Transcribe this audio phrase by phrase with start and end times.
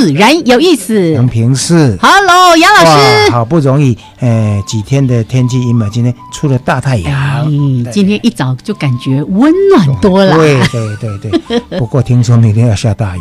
[0.00, 1.12] 自然有意思。
[1.12, 10.34] 杨平是，Hello，杨老师，好不容易，呃，几天的天气阴霾，今天出了大太阳，嗯今天一早就感觉温暖多了。
[10.38, 13.20] 对对对对， 不过听说明天要下大雨，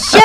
[0.00, 0.18] 生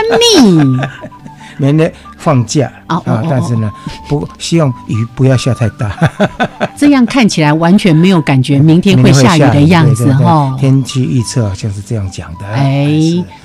[0.48, 0.80] 命。
[1.60, 1.94] 明天
[2.24, 3.70] 放假啊，但是呢，
[4.08, 5.92] 不希望雨不要下太大。
[6.78, 10.56] 这样看起来完全没有感觉明天会下雨的样子哈。
[10.58, 12.46] 天气预测好像是这样讲的。
[12.48, 12.90] 哎，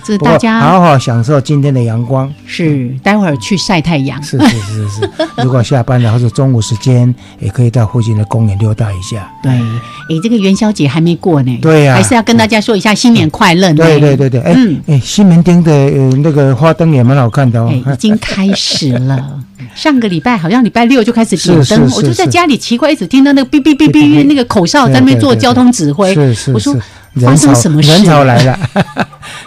[0.05, 2.33] 这大家好好享受今天的阳光。
[2.47, 4.23] 是，待会儿去晒太阳。
[4.23, 5.11] 是是是是。
[5.43, 9.29] 如果下班了或者中午时间，也可以到附近的公园溜达一下。
[9.43, 11.59] 对，哎，这个元宵节还没过呢。
[11.61, 13.73] 对呀，还是要跟大家说一下新年快乐。
[13.75, 17.71] 对对对对，哎哎，西门町的那个花灯也蛮好看的哦。
[17.73, 18.68] 已经开始
[19.07, 19.41] 了。
[19.75, 26.13] 上个礼拜好像礼拜六就开始点灯，我就在家里奇怪，一直听到那个哔哔哔哔那个口哨在那边做交通指挥。
[26.15, 26.75] 是是，我说
[27.21, 27.91] 发生什么事？
[27.93, 28.59] 人潮来了。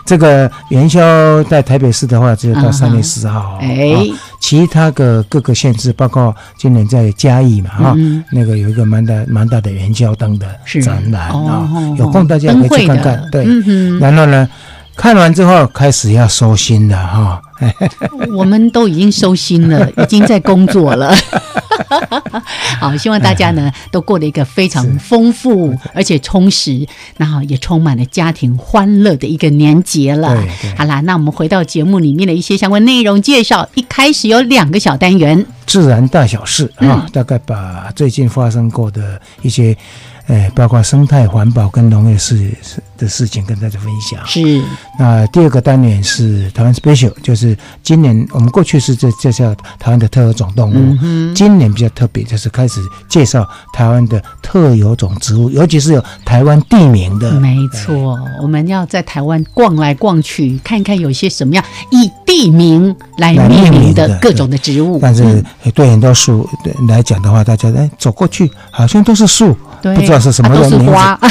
[0.06, 1.02] 这个元宵
[1.46, 3.58] 在台北市的话，只有到三月十号。
[3.62, 4.08] 哎，
[4.40, 7.96] 其他的各个县市，包括今年在嘉义嘛，哈，
[8.32, 10.48] 那个有一个蛮大蛮大的元宵灯的
[10.82, 13.28] 展览啊，有空大家可以去看看。
[13.32, 13.46] 对，
[14.00, 14.48] 然后呢？
[14.94, 17.42] 看完之后，开始要收心了哈。
[18.36, 21.14] 我们都已经收心了， 已经在工作了。
[22.80, 30.36] 好，希望大家呢都过了一个非常丰富而且充实，然后也充满了家庭欢乐的一个年节了。
[30.78, 33.68] 好啦，那我们回到节目里面的一些相关内容介绍。
[33.76, 39.76] 一开始有两个小单元，自然大小事啊，大概把最近发生过的一些。
[40.32, 42.50] 哎，包括生态环保跟农业事
[42.98, 44.26] 的事情跟大家分享。
[44.26, 44.64] 是。
[44.98, 57.34] 那第二个单元是台湾 special，就是今年我们过去是这介绍台湾的特有种动物，嗯今年比较特别，就是开始介绍台湾的特有种植物，尤其是有台湾地名的。
[57.34, 61.62] 没错，我们要在台湾逛来逛去，看看有些什么样
[61.92, 64.98] 以地名来命名的各种的植物。
[65.02, 65.44] 但是
[65.76, 66.48] 对很多树
[66.88, 69.54] 来讲的话，大家哎走过去好像都是树。
[69.82, 71.20] 不知道是什么都是花。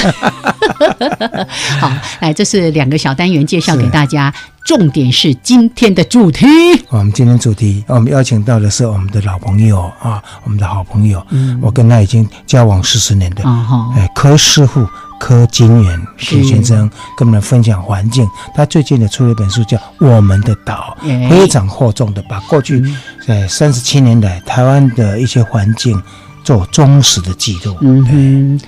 [1.81, 1.91] 好，
[2.21, 4.33] 来，这是两个小单元介绍给大家，
[4.65, 6.47] 重点是今天的主题。
[6.89, 11.25] 我们今天主题，我们邀请到的是我们的老朋友啊，我们的好朋友，
[11.61, 13.43] 我跟他已经交往四十年的，
[13.97, 14.87] 哎，柯师傅
[15.19, 18.27] 柯金元柯先生，跟我们分享环境。
[18.55, 20.97] 他最近呢出了一本书，叫《我们的岛》，
[21.29, 22.83] 非常厚重的，把过去
[23.27, 26.01] 在三十七年来台湾的一些环境。
[26.51, 27.77] 做忠实的记录。
[27.81, 28.61] 嗯哼，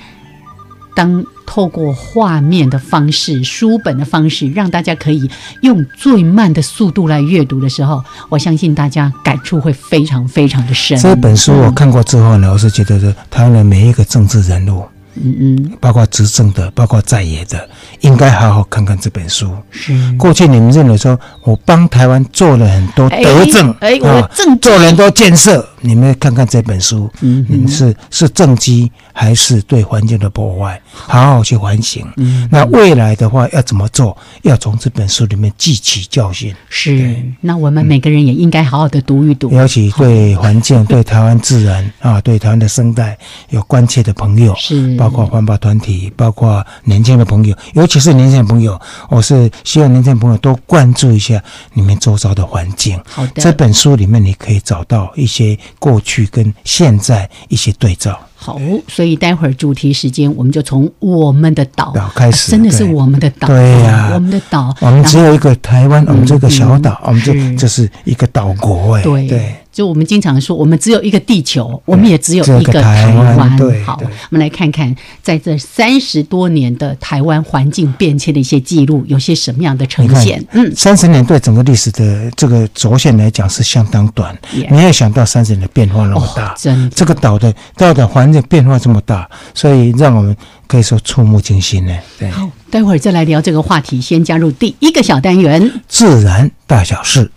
[0.95, 5.29] 当透过画面的方式、书本的方式，让大家可以
[5.63, 10.97] 用最慢的速度来阅读的时候，我相信大家感触会非常非常的深。
[11.01, 14.85] 这本书我看过之后呢，我是觉得说，他的每一个政治人物。
[15.15, 17.69] 嗯嗯，包括执政的，包括在野的，
[18.01, 19.55] 应该好好看看这本书。
[19.71, 30.81] 是过去你们认为说我帮台湾做了很多德政，哎，我政做了很多建设，你们看看这本书，嗯，你们是是政绩还是对环境的破坏？
[30.91, 32.07] 好好去反省。
[32.17, 34.17] 嗯，那未来的话要怎么做？
[34.43, 36.55] 要从这本书里面汲取教训。
[36.69, 39.51] 是，那我们每个人也应该好好的读一读。
[39.51, 43.17] 尤其对环境、 对台湾自然啊、对台湾的生态
[43.51, 44.97] 有关切的朋友，是。
[44.97, 51.43] 包括环保团体，包括年轻的朋友，尤其是年轻的朋友，我是希望年轻的朋友多关注一下
[51.73, 53.01] 你们周遭的环境。
[53.05, 58.29] 好的，这本书里面你可以找到一些过去跟现在一些对照。
[58.43, 69.55] 好，所以待会儿主题时间，我们就从我们的岛开始，真的是我们的岛，对呀，我们的岛，我们只有一个台湾，我们这个小岛，我们这这是一个岛国，哎，对。
[69.73, 73.57] 就我们经常说，我们只有一个地球，我们也只有一个台湾。
[73.57, 80.45] 对好，我们来看看，在这三十多年的台湾环境变迁的一些记录，有些什么样的呈现？
[80.53, 84.37] 嗯，三十年对整个历史的这个轴线来讲是相当短，
[84.69, 86.55] 没有想到三十年的变化那么大。
[86.59, 90.37] 真，这个岛的岛的环境变化这么大，所以让我们
[90.67, 91.97] 可以说触目惊心呢。
[92.19, 94.01] 对，好，待会儿再来聊这个话题。
[94.01, 97.31] 先加入第一个小单元：自然大小事。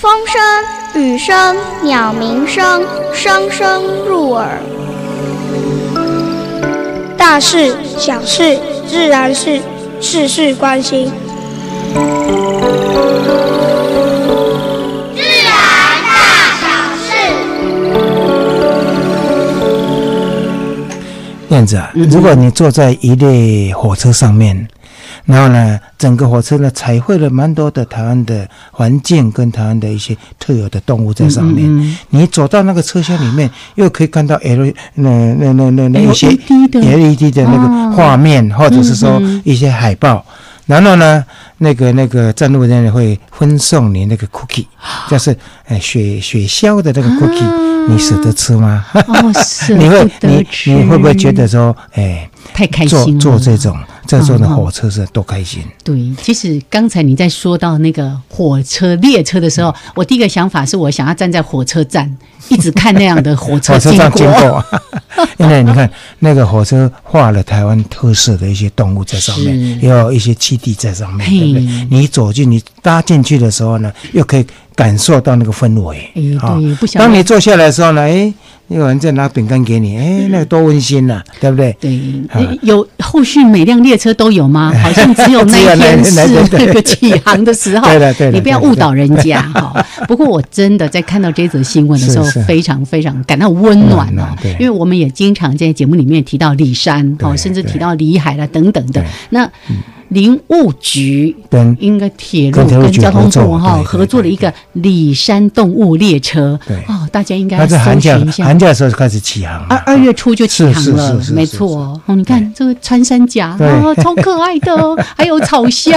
[0.00, 2.84] 风声、雨声、鸟鸣声，
[3.14, 4.60] 声声入耳。
[7.16, 9.60] 大事、小事、自然事，
[10.00, 11.10] 事事关心。
[21.54, 24.68] 燕子啊，如果你坐在一列火车上面。
[25.26, 31.96] 然后呢，整个火车呢彩绘了蛮多的台湾的环境跟台湾的一些特有的动物在上面。
[32.10, 40.24] 你走到那个车厢里面，又可以看到 L 那那那那那一些 LED 的那个画面，或者是说一些海报。
[40.66, 41.24] 然后呢，
[41.58, 44.66] 那个那个站路人员会分送你那个 cookie，
[45.10, 48.84] 就是哎雪雪消的那个 cookie，你舍得吃吗？
[49.76, 52.28] 你会你你会不会觉得说哎？
[52.52, 53.20] 太开心了！
[53.20, 53.76] 坐坐这种
[54.06, 55.62] 这种的火车是多开心。
[55.82, 62.16] 对，其实刚才你在说到那个火车列车的时候，我第一个想法是我想要站在火车站，
[62.48, 64.64] 一直看那样的火车 经过。
[65.38, 71.88] 因为你看那个火车画了台湾特色的一些动物在上面，也有一些基地在上面，对不对？
[71.90, 75.98] 你走进你搭进去的时候呢，又可以感受到那个氛围。
[76.14, 76.22] 哎，
[76.76, 78.32] 对，当你坐下来的时候呢，哎。
[78.68, 81.76] 有人在拿饼干给你，哎，那个多温馨呐，对不对？
[81.80, 82.18] 对，
[82.62, 84.72] 有后续每辆列车都有吗？
[84.82, 86.20] 好像只有那一天是
[86.52, 87.86] 那个起航的时候。
[87.86, 88.32] 对的，对的。
[88.32, 89.84] 你不要误导人家哈。
[90.08, 94.26] 不过我真的在看到这则新闻的时候，非常非常感到温暖哦。
[94.40, 99.48] 对，因为我们也经常在节目里面提到李山哦，甚至提到李海了等等的那。
[100.08, 112.14] 林务局跟应该铁路跟交通部哈合作了一个里山动物列车，对哦，大家应该它在寒假寒假的时候开始起航，二二月初就起航了，没错哦。
[112.14, 114.72] 你看这个穿山甲啊，超可爱的，
[115.16, 115.92] 还有草鸮，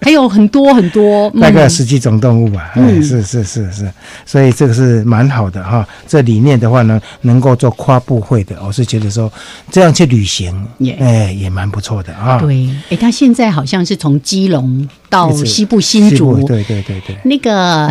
[0.00, 2.70] 还有很多很多，大概十几种动物吧。
[2.76, 3.90] 嗯，是是是是，
[4.24, 5.86] 所以这个是蛮好的哈。
[6.06, 9.32] 这里面的话呢，能够做跨部会的，我是觉得说
[9.70, 10.54] 这样去旅行，
[11.00, 12.38] 哎，也蛮不错的啊。
[12.38, 13.47] 对，哎，他现在。
[13.50, 17.86] 好像是从基隆到西部新竹，对对对对，那个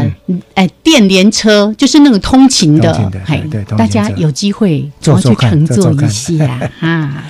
[0.54, 3.44] 哎电联车就是那个通勤的，嘿，
[3.78, 7.24] 大家有机会坐去乘，坐一下 哈。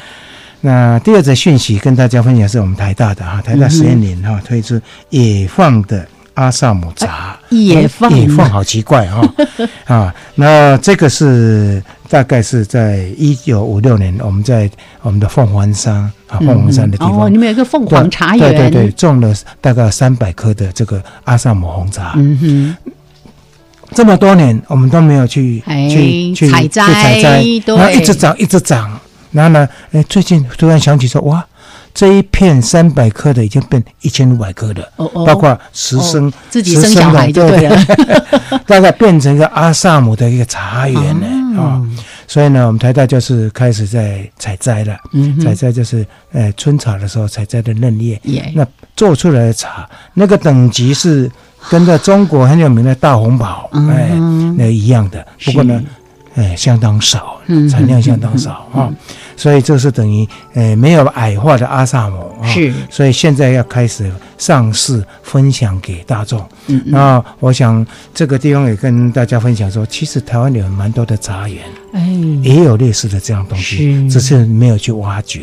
[0.61, 4.79] 那第二则讯息跟大家分享是我们台大的哈，台大实验林哈推出
[5.11, 8.13] 野放的阿萨姆茶，野放。
[8.15, 9.21] 野放好奇怪哈
[9.85, 11.83] 啊，那这个是。
[12.09, 15.95] 大概是在一九五六年，我们在我们的凤凰山
[16.29, 22.13] 啊，凤凰山的地方，哦，你们有一个凤凰茶园，对对对，种了大概三百棵的这个阿萨姆红茶。
[22.15, 22.91] 嗯哼，
[23.93, 25.61] 这么多年我们都没有去
[25.91, 27.19] 去去采摘，
[27.65, 28.97] 然后一直长一直长，
[29.31, 31.45] 然后呢，哎，最近突然想起说，哇。
[31.97, 34.87] 这一片三百棵的已经变一千五百棵的，
[35.25, 37.75] 包括十生自己生小孩就对了，
[38.67, 41.81] 大概变成一个阿萨姆的一个茶园呢啊，
[42.27, 44.95] 所以呢，我们台大就是开始在采摘了，
[45.43, 48.21] 采摘就是呃春茶的时候采摘的嫩叶，
[48.53, 48.63] 那
[48.95, 51.27] 做出来的茶那个等级是
[51.67, 54.11] 跟在中国很有名的大红袍哎
[54.55, 55.83] 那一样的，不过呢，
[56.35, 58.93] 哎相当少，产量相当少啊。
[59.37, 66.45] 所以这是等于，呃，没有矮化的阿萨姆啊，是，所以现在要开始上市分享给大众。
[66.65, 71.63] 嗯，那我想这个地方也跟大家分享说，其实台湾有蛮多的茶园。
[71.93, 72.05] 哎，
[72.43, 75.41] 也有类似的这样东西，只是没有去挖掘。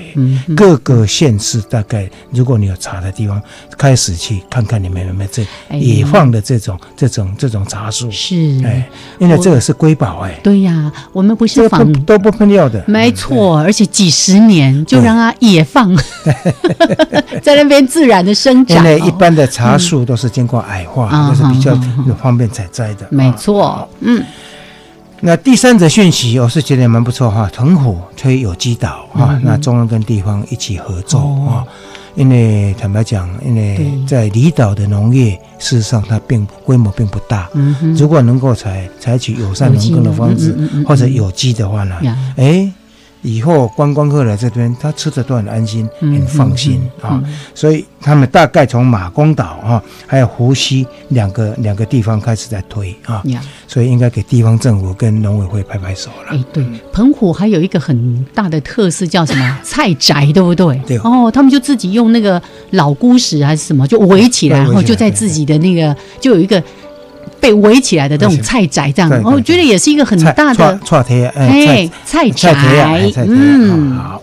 [0.55, 3.41] 各个县市大概，如果你有茶的地方，
[3.79, 5.43] 开始去看看你们有没有这
[5.79, 8.11] 野放的这种、这种、这种茶树。
[8.11, 8.87] 是，哎，
[9.19, 10.39] 因为这个是瑰宝，哎。
[10.43, 15.95] 对呀，我们不是仿都不喷药的，没错，而且几十年就让它野放，
[17.43, 18.79] 在那边自然的生长。
[18.79, 21.76] 因为一般的茶树都是经过矮化，都是比较
[22.21, 23.07] 方便采摘的。
[23.11, 24.23] 没错，嗯。
[25.21, 27.49] 那第三则讯息，我是觉得蛮不错哈。
[27.50, 31.64] 藤虎推有机岛哈，那中央跟地方一起合作啊。
[32.14, 37.49] 因为坦白讲，因为在离岛的农业，事实上它并规模并不大。
[37.55, 40.55] 嗯如果能够采采取友善农耕的方式，
[40.87, 41.97] 或者有机的话呢，
[42.37, 42.71] 哎。
[43.25, 47.21] 以后观光客来这边，他吃的都很安心，很放心啊。
[47.54, 53.23] 所以他们大概从马公岛啊，还有湖西两个两个地方开始在推啊。
[53.66, 56.37] 所以应该给地方政府跟农委会拍拍手了。
[56.37, 56.62] 哎，对，
[56.93, 60.78] 澎湖还有一个很大的特色叫什么菜宅，对不对？
[60.87, 60.99] 对。
[60.99, 62.40] 哦，他们就自己用那个
[62.73, 66.62] 老菇石还是什么，就围起来，然后就在自己的那个就有一个。
[67.45, 74.23] 被围起来的这种菜宅，这样，我觉得也是一个很大的菜菜哎菜宅，嗯，好。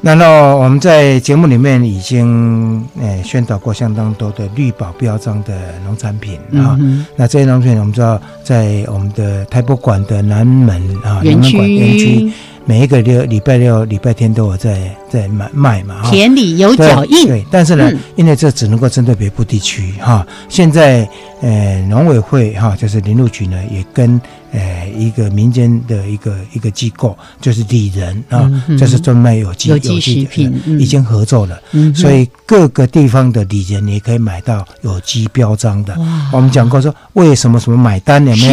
[0.00, 5.52] 然后我们在节目里面已经诶宣导过相当多的绿保标章的
[5.84, 6.78] 农产品啊。
[7.14, 12.32] 那这些农产品，我们知道在我们的台博馆的南门啊园区园区。
[12.66, 17.26] 每一个六礼拜六、礼拜天都有在在卖卖嘛，田里有脚印。
[17.26, 20.26] 对，但是呢，因为这只能够针对北部地区哈。
[20.48, 21.08] 现在
[21.40, 24.20] 呃，农委会哈，就是林路局呢，也跟。
[24.54, 31.60] 呃，一个民间的一个一个机构，就是里仁啊，这是专卖有机有机食品，已经合作了，
[31.92, 35.92] 所以各个地方的里仁也可以买到有机标章的。
[36.32, 38.46] 我们讲过说，为什么什么买单有没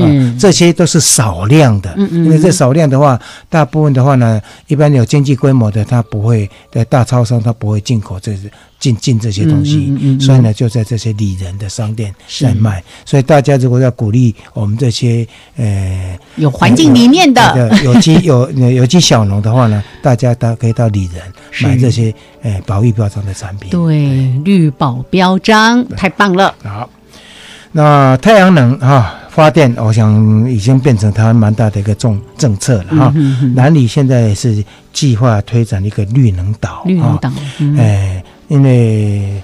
[0.00, 0.38] 有？
[0.38, 8.50] 这些都是少量的，因为这少量的话，大部分的话呢，一般有经济规模的，它不会在大超商，它不会进口这些。
[8.82, 12.82] 进进这些东西，所以呢，就在这些里人的商店在卖。
[13.04, 15.24] 所以大家如果要鼓励我们这些
[15.56, 21.22] 呃有环境理念的有机有有机小农的话呢，大家都可以到里人
[21.62, 22.12] 买这些
[22.42, 23.70] 呃保育标章的产品。
[23.70, 26.52] 对，绿保标章太棒了。
[26.64, 26.90] 好，
[27.70, 33.14] 那太阳能啊发电，我想已经变成台湾蛮大的一个重政策了哈。
[33.54, 37.30] 南里现在是计划推展一个绿能岛，绿能岛，
[37.78, 38.20] 哎。
[38.48, 39.42] 因为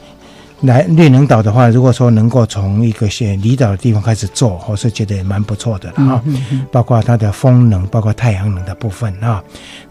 [0.62, 6.23] 来绿能岛的话，如果说能够从一个些离岛的地方开始做，我是觉得也蛮不错的了哈。
[6.73, 9.43] 包括它的风能，包括太阳能的部分啊。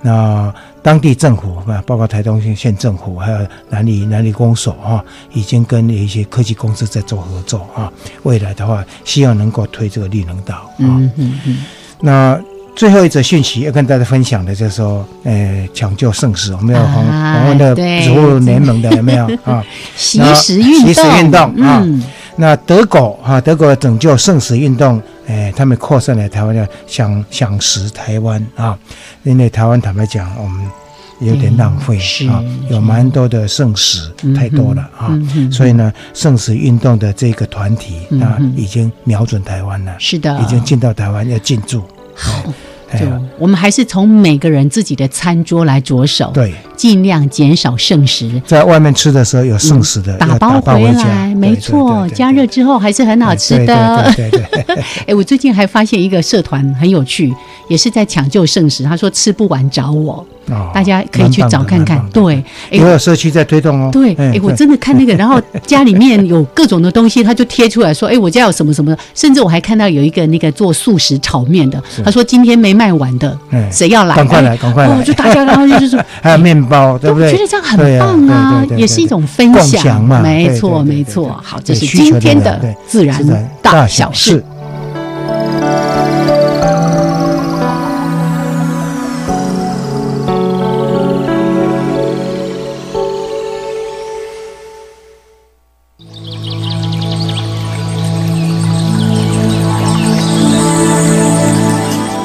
[0.01, 7.91] 那当地政府啊，包括台东县政府，还有南里南里公所啊，已经跟一些科技公司在做合作啊。
[8.23, 11.01] 未来的话，希望能够推这个绿能岛啊。
[12.01, 12.39] 那。
[12.77, 19.65] 最后一则讯息要跟大家分享的，就是说，呃，抢救盛世，我们要红红的植物联盟的有没有 啊？
[19.95, 21.83] 习食运动，习食运动啊。
[22.35, 28.77] 那德国哈，德国拯救盛世运动，哎，他们扩散来台湾，要想想食台湾啊。
[29.23, 30.63] 因为台湾坦白讲，我们
[31.19, 31.97] 有点浪费
[32.29, 35.19] 啊，有蛮多的盛食，太多了啊。
[35.51, 41.81] 所以呢，盛食运动的这个团体啊，已经瞄准台湾了，是的，已经进到台湾要进驻。
[42.15, 42.43] 好。
[42.93, 43.05] 就
[43.37, 48.41] 我们还是从每个人自己的餐桌来着手，对，尽量减少剩食。
[48.45, 54.13] 在外面吃的时候有剩食的，打包回来，没错，加热之后还是很好吃的。
[54.15, 54.83] 对对对。
[55.07, 57.33] 哎，我最近还发现一个社团很有趣，
[57.67, 58.83] 也是在抢救剩食。
[58.83, 60.25] 他说吃不完找我。
[60.73, 62.41] 大家可以去找看看，对，
[62.71, 63.89] 也有社区在推动哦。
[63.91, 73.37] 对，哎，我真的看那个，然后家里面有各种的东西，他就贴出来说，哎，我家有什么什么，甚至我还看到有一个那个做素食炒面的，他说今天没卖完的，
[73.69, 74.15] 谁要来？
[74.15, 74.95] 赶快来，赶快来！
[74.95, 77.31] 哦就大家然后就是 还有面包，对不对？
[77.31, 80.19] 觉得这样很棒啊，也是一种分享嘛。
[80.19, 81.39] 没错，没错。
[81.43, 83.23] 好，这是今天的自然
[83.61, 84.43] 大小事。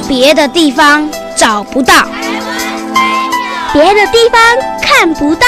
[0.08, 1.94] 别的地方找不到，
[3.72, 4.38] 别的地方
[4.82, 5.46] 看不到，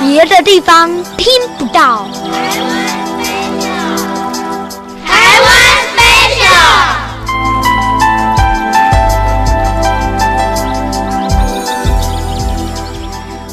[0.00, 1.26] 别的地方听
[1.58, 2.08] 不到。
[5.04, 5.12] 台
[5.42, 5.50] 湾
[5.94, 6.02] 飞
[6.40, 6.48] 鸟。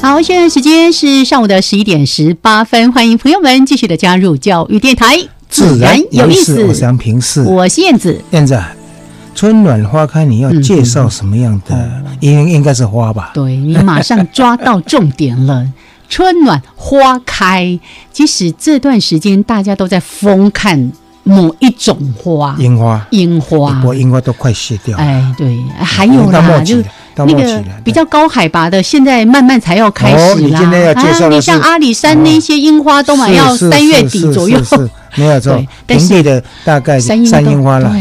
[0.00, 5.18] 好，现在时间是上午的十一点十八分，欢迎朋友们继续的加入教育电台，
[5.50, 6.64] 自然有意思。
[6.64, 8.58] 我是杨平视，我是燕子，燕子。
[9.34, 11.90] 春暖花开，你要介绍什么样的？
[12.20, 13.30] 应应该是花吧？
[13.32, 15.66] 对你马上抓到重点了。
[16.08, 17.78] 春暖花开，
[18.12, 20.90] 即使这段时间大家都在疯看
[21.22, 24.98] 某一种花，樱花，樱花，不过樱花都快谢掉。
[24.98, 26.76] 哎，对，还有啦，就
[27.14, 30.60] 那个比较高海拔的，现在慢慢才要开始啦。
[30.94, 34.60] 啊，你像阿里山那些樱花都嘛要三月底左右，
[35.14, 35.64] 没有错。
[35.86, 37.94] 平地的大概三樱花了。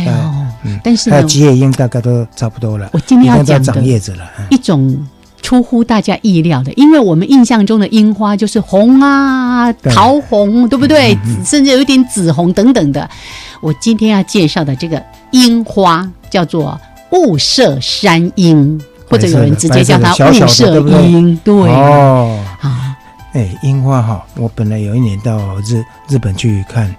[0.84, 4.30] 但是它有吉野樱大概都差不多了，我今天要讲长叶子了。
[4.50, 5.08] 一种
[5.42, 11.18] 出乎大家意料的，因为我们印象中的樱花就是红啊、桃红，对不对？
[11.46, 13.10] 甚至有一点紫红等等的。
[13.62, 15.02] 我今天要介绍的这个
[15.32, 16.80] 樱花叫做
[17.12, 21.40] 雾社山樱，或者有人直接叫它雾社樱。
[21.44, 22.98] 对哦，啊，
[23.34, 26.94] 哎，樱花哈，我本来有一年到日日本去看。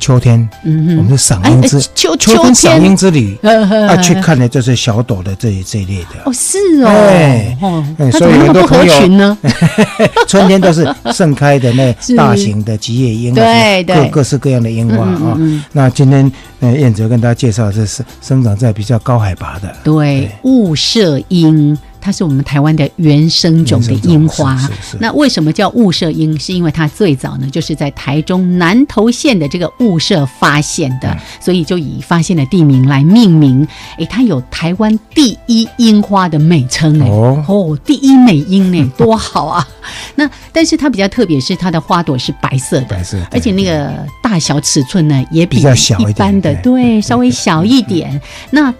[0.00, 6.22] 秋天，嗯我们的赏樱之秋秋天赏樱之旅，啊，去看的就是小朵的这一这一类的。
[6.24, 9.38] 哦，是哦，哎，所以很多朋友呢，
[10.26, 15.38] 春天都是盛开的那 大型的吉叶樱，对对，各各式各样的樱花啊。
[15.72, 21.78] 那今天，呃，燕哲跟大家介绍，这是生长在比较高海拔的，对，雾社樱。
[22.00, 24.58] 它是我们台湾的原生种的樱花。
[24.98, 26.38] 那为什么叫雾社樱？
[26.38, 33.66] 是因为它最早呢，就是在台中南投县的这个雾社发现的，所以就以发现的地名来命名。
[33.98, 39.68] 诶，它有台湾第一樱花的美称哎，哦，第一美樱呢， 多好啊！
[40.14, 48.20] 那但是它比较特别，是它的花朵是白色的，白色，而且那个大小尺寸呢也比一般的对稍微小一点。
[48.50, 48.72] 那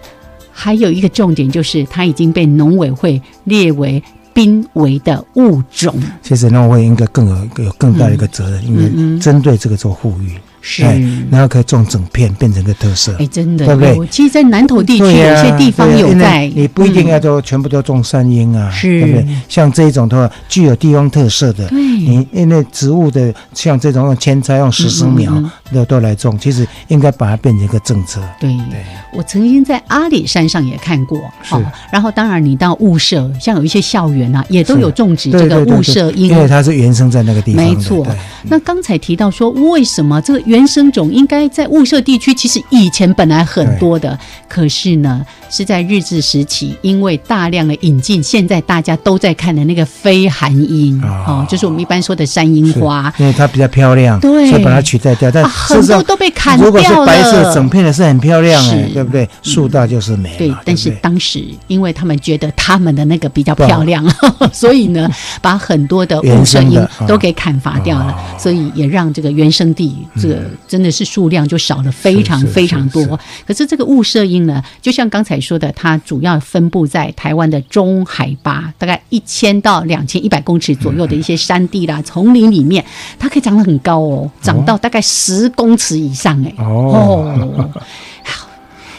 [0.62, 4.02] 还有一个重点就是，它已经被农委会列为
[4.34, 5.94] 濒危的物种。
[6.20, 10.36] 其实农委会应该更有有更大的一个责任，因为针对这个做呼吁。
[10.60, 10.82] 是，
[11.30, 13.16] 然后可以种整片，变成个特色。
[13.18, 14.06] 哎，真的，对不对？
[14.08, 19.26] 其实，在南投地区有些地方有在，你不一定要都全部都种山樱啊，对不对？
[19.48, 25.32] 像这种的话，具有地方特色的，你因为植物的像这种用扦插用十十苗
[25.72, 28.20] 都都来种，其实应该把它变成一个政策。
[28.38, 28.54] 对，
[29.14, 31.54] 我曾经在阿里山上也看过，是。
[31.90, 37.64] 然后，当然你到雾社，像有一些校园啊，也都有种植这个雾社樱，因为它是原生在那个地方。
[37.64, 38.06] 没错。
[38.44, 40.49] 那刚才提到说，为什么这个？
[40.50, 55.30] 原生种应该在雾社地区，其实以前本来很多的，可是呢，是在日治时期，因为大量的引进，现在大家都在看的那个飞寒樱哦，就是我们一般说的山樱花，因为它比较漂亮，对，所以把它取代掉。
[55.30, 56.72] 但很多都被砍掉了。
[56.72, 59.28] 如果是白色整片的，是很漂亮哎，对不对？
[59.42, 60.34] 树大就是美。
[60.36, 64.04] 对，但是当时因为他们觉得他们的那个比较漂亮，
[64.52, 65.08] 所以呢，
[65.40, 70.39] 把很多的雾社樱都给砍伐掉了，所以也让这个原生地这个。
[70.68, 73.18] 真的是数量就少了非常非常多。
[73.46, 82.84] 可是这个雾社樱呢，就像刚才说的，它主要分布在台湾的中海拔，大概一千到两千一百公尺左右的一些山地啦、丛林里面，
[83.18, 86.54] 它可以长得很高哦，长到大概十公尺以上哎。
[86.58, 87.70] 哦，
[88.24, 88.48] 好，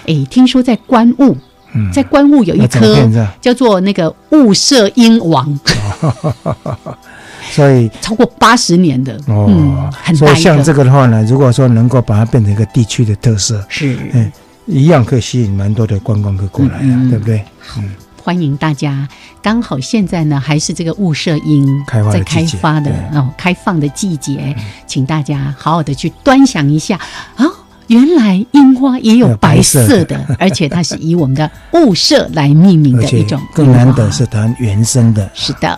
[0.07, 1.35] 哎，听说在关雾，
[1.93, 5.59] 在关雾有一颗叫做那个雾社鹰王。
[7.51, 14.31] 所以超过八十年的哦，所以像这个的话呢，如果说能够把它变成一个地区的特色，是嗯，
[14.65, 17.43] 一样可以吸引蛮多的观光客过来的，对不对？
[17.77, 17.89] 嗯，
[18.23, 19.07] 欢迎大家。
[19.41, 21.67] 刚好现在呢，还是这个雾社樱
[22.11, 24.55] 在开发的哦，开放的季节，
[24.87, 26.99] 请大家好好的去端详一下
[27.35, 27.45] 啊！
[27.87, 35.77] 原来樱花也有白色的， 而且它是以我们的雾社来命名的一种，更难得是它原生的，是的。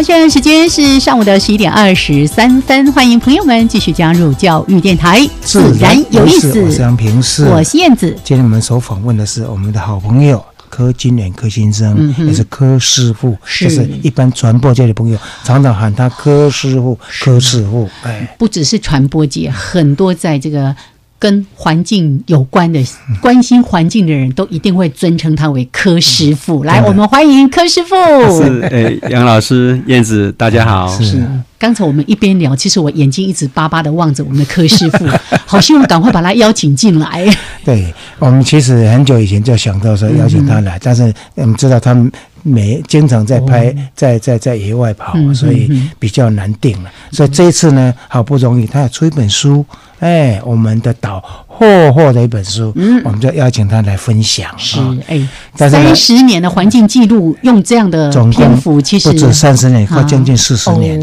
[0.00, 6.58] 好，现在时间是上午的十一点二十三分，欢迎朋友们继续加入教育电台，自然有意思。
[6.62, 8.10] 我是杨平，是我是燕子。
[8.24, 17.86] 今天我们所访问的是我们的好朋友柯金远柯先生，也是柯师傅，就是一般传播界的朋友常常喊他柯师傅，柯师傅。
[18.02, 20.74] 哎，不只是传播界，很多在这个。
[21.20, 22.82] 跟环境有关的、
[23.20, 26.64] 关心环境的人都一定会尊称他为柯师傅。
[26.64, 27.94] 来，我们欢迎柯师傅。
[28.42, 30.88] 是，诶，杨老师、燕子，大家好。
[30.98, 31.22] 是。
[31.58, 35.06] 刚才我们一边聊，其实我眼睛一直巴巴的望着我们的柯师傅，
[35.44, 37.28] 好希望赶快把他邀请进来。
[37.62, 41.94] 对我们其实很久以前就想到说邀请他来，但是我们知道他
[42.42, 46.90] 每经常在拍，在在在野外跑，所以比较难定了。
[47.12, 49.64] 所以这一次呢，好不容易他要出一本书。
[49.98, 54.50] 哎，我们的岛霍霍的一本书，嗯，我们就邀请他来分享。
[54.56, 60.98] 是，哎，三十年的环境记录，用这样的篇幅，其实不止三十年，快将近四十年。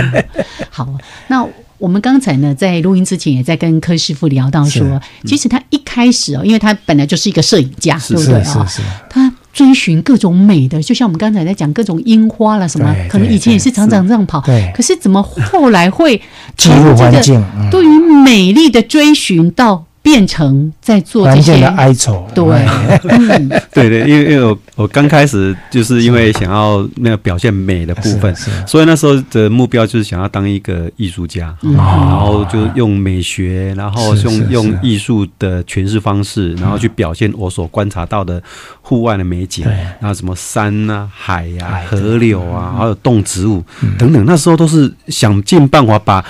[0.70, 0.88] 好，
[1.28, 8.66] 那我们刚才呢，在录音之前也在跟柯师傅聊到说，其实他一开始哦，因为他本来就是一个摄影家，对不对啊？
[9.10, 14.40] 他追寻各种美的，就像我们刚才在讲各种樱花了什么，可能以前也是常常这样跑。
[14.40, 14.72] 对。
[14.74, 16.20] 可是怎么后来会
[16.56, 17.44] 进入环境？
[17.70, 17.88] 对于
[18.24, 19.84] 美丽的追寻到。
[20.02, 22.44] 变成在做这些哀愁，对，
[23.72, 28.34] 对对，因为因为我我刚开始就是因为想要那个表现美的部分，
[28.66, 38.42] 所以那时候的目标就是想要当一个艺术家，然后就用美学，然后用用艺术的诠释方式，然后去表现我所观察到的
[38.80, 39.64] 户外的美景，
[40.00, 43.62] 然后什么山啊、海呀、河流啊，还有动植物
[43.96, 46.24] 等等，那时候都是想尽办法把。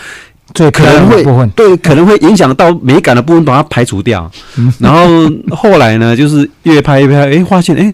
[0.55, 1.25] 最可能会
[1.57, 4.31] 对，可能会影响到美感的部分，把它排除掉。
[4.79, 5.07] 然后
[5.51, 7.93] 后来呢，就是越拍越拍，哎，发现哎，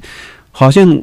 [0.50, 1.00] 好像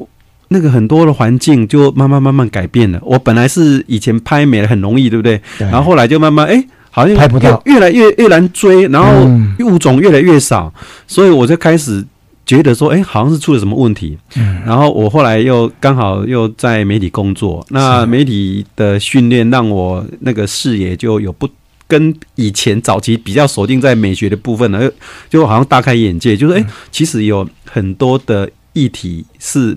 [0.49, 2.99] 那个很多的环境就慢慢慢慢改变了。
[3.03, 5.39] 我本来是以前拍美很容易，对不对？
[5.57, 9.29] 然后后来就慢慢哎，好像拍不掉，越来越越难追，然后
[9.65, 10.73] 物种越来越少，
[11.07, 12.05] 所以我就开始。
[12.45, 14.17] 觉得说，哎，好像是出了什么问题。
[14.35, 21.49] 嗯，然后我后来又刚好又在媒体工作，那媒体的训练让我那个视野就有不
[21.87, 24.89] 跟以前早期比较锁定在美学的部分呢，
[25.29, 29.75] 就好像大开眼界，就是哎，其实有很多的议题是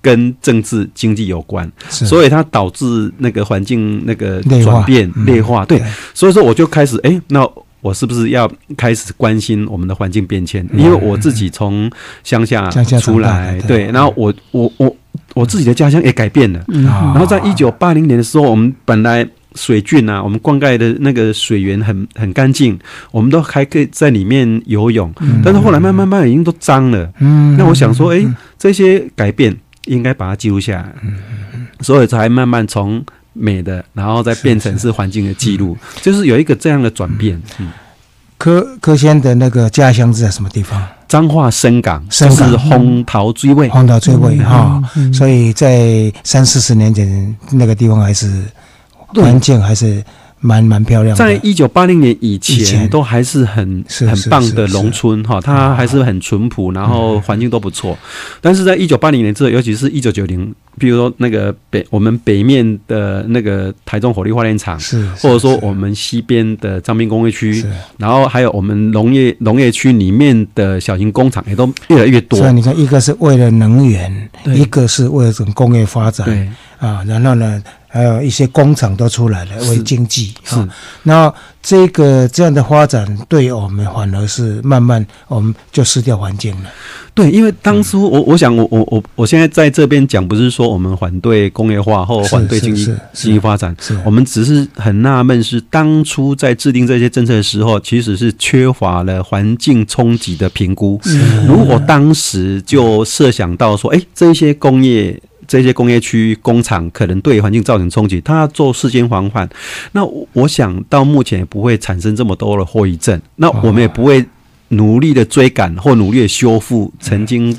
[0.00, 5.64] 跟政治经济有关，所以它导致那个环境那个转变劣化。
[5.64, 7.50] 对，所以说我就开始哎，那。
[7.84, 10.66] 我是不是要开始关心我们的环境变迁？
[10.72, 11.90] 因为我自己从
[12.22, 14.96] 乡下出来，对，然后我我我
[15.34, 16.64] 我自己的家乡也改变了。
[16.66, 22.78] 然后在一九八零年的时候，我们本来水郡啊，我们灌溉的那个水源很很干净，
[23.10, 25.12] 我们都还可以在里面游泳。
[25.44, 27.12] 但是后来慢慢慢已经都脏了。
[27.58, 28.24] 那我想说，哎，
[28.58, 30.94] 这些改变应该把它记录下来，
[31.80, 33.04] 所以才慢慢从。
[33.34, 37.38] 美的，然后再变成是环境的记录，就是有一个这样的转变。
[37.58, 37.70] 嗯，
[38.38, 40.82] 柯柯先的那个家乡是在什么地方？
[41.06, 44.82] 彰化深港，是红桃追尾，红桃追尾哈。
[45.12, 48.42] 所以在三四十年前，那个地方还是
[49.14, 50.02] 环境还是。
[50.44, 57.96] 蛮蛮漂亮，在一九八零年以前都还是很很棒的农村哈，它还是很淳朴，然后环境都不错。
[58.42, 67.64] 但是在一九八零年之后，尤其是一九九零，比如说那个北我们北面的那个台中火力发电厂，是或者说我们西边的彰滨工业区，
[67.96, 72.38] 然后还有我们农业农业区里面的小型工厂也都越来越多。
[72.38, 76.46] 所以你看，一个是为了能源，一个是为了这种工业发展，对。
[76.80, 77.62] 啊，然后呢？
[77.94, 80.68] 还有一些工厂都出来了，为经济啊。
[81.04, 86.70] 那这个这样的发展，对我们反而是慢慢我们就失掉环境了。
[87.14, 93.72] 对，因为当初我我想我我我我现在在这边讲，不是说我们反对工业化或反对经济经济发展，
[94.04, 101.00] 我们只是很纳闷，是当初在制定这些政策的时候，其实是缺乏了环境冲击的评估。
[101.46, 105.22] 如果当时就设想到说，哎，这些工业。
[105.46, 109.48] 这些工业区工厂可能对环境造成冲击，它要做事先防范。
[109.92, 113.20] 那我想到目前也不会产生这么多的后遗症。
[113.36, 114.24] 那我们也不会
[114.68, 117.56] 努力的追赶或努力的修复曾经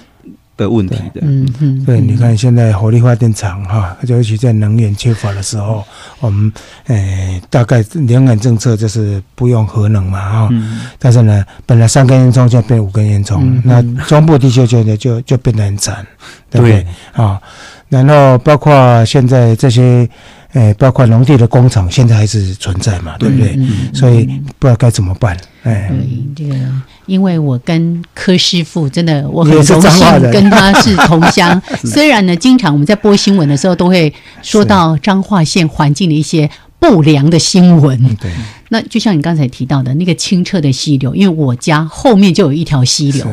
[0.58, 1.22] 的问题的。
[1.22, 5.84] 嗯嗯，对，你看现在火力发电厂哈，尤其在能源缺乏的时候，
[6.20, 6.52] 我们
[6.88, 10.50] 诶大概能源政策就是不用核能嘛哈。
[10.98, 16.06] 但是呢，本来三根烟囱现在变五根烟囱，那中部地区就就就变得很惨，
[16.50, 17.40] 对不对啊？
[18.04, 20.08] 然后包括现在这些，
[20.54, 23.58] 诶，包括农地的工厂，现在还是存在嘛，对不对？
[23.94, 24.26] 所以
[24.60, 25.36] 不知道该怎么办。
[25.64, 25.92] 哎，
[26.36, 26.56] 对，这个
[27.06, 36.50] 因为我跟柯师傅真的我很荣幸跟他是同乡， 虽然呢，经常我们在播新闻的时候都会说到彰化县环境的一些。
[36.78, 38.30] 不良的新闻，对，
[38.76, 43.26] 那就像你刚才提到的那个清澈的溪流，因为我家后面就有一条溪流，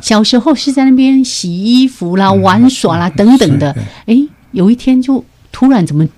[0.00, 4.16] 小时候是在那边洗衣服啦、玩耍啦等等的，哎，
[4.52, 6.08] 有一天就突然怎么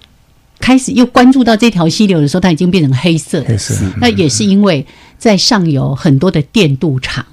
[0.61, 3.59] 开始又关注到这条溪流的时候，它已经变成黑色的，
[4.01, 4.87] 那也是因为。
[5.19, 7.27] 在上游很多的电镀厂，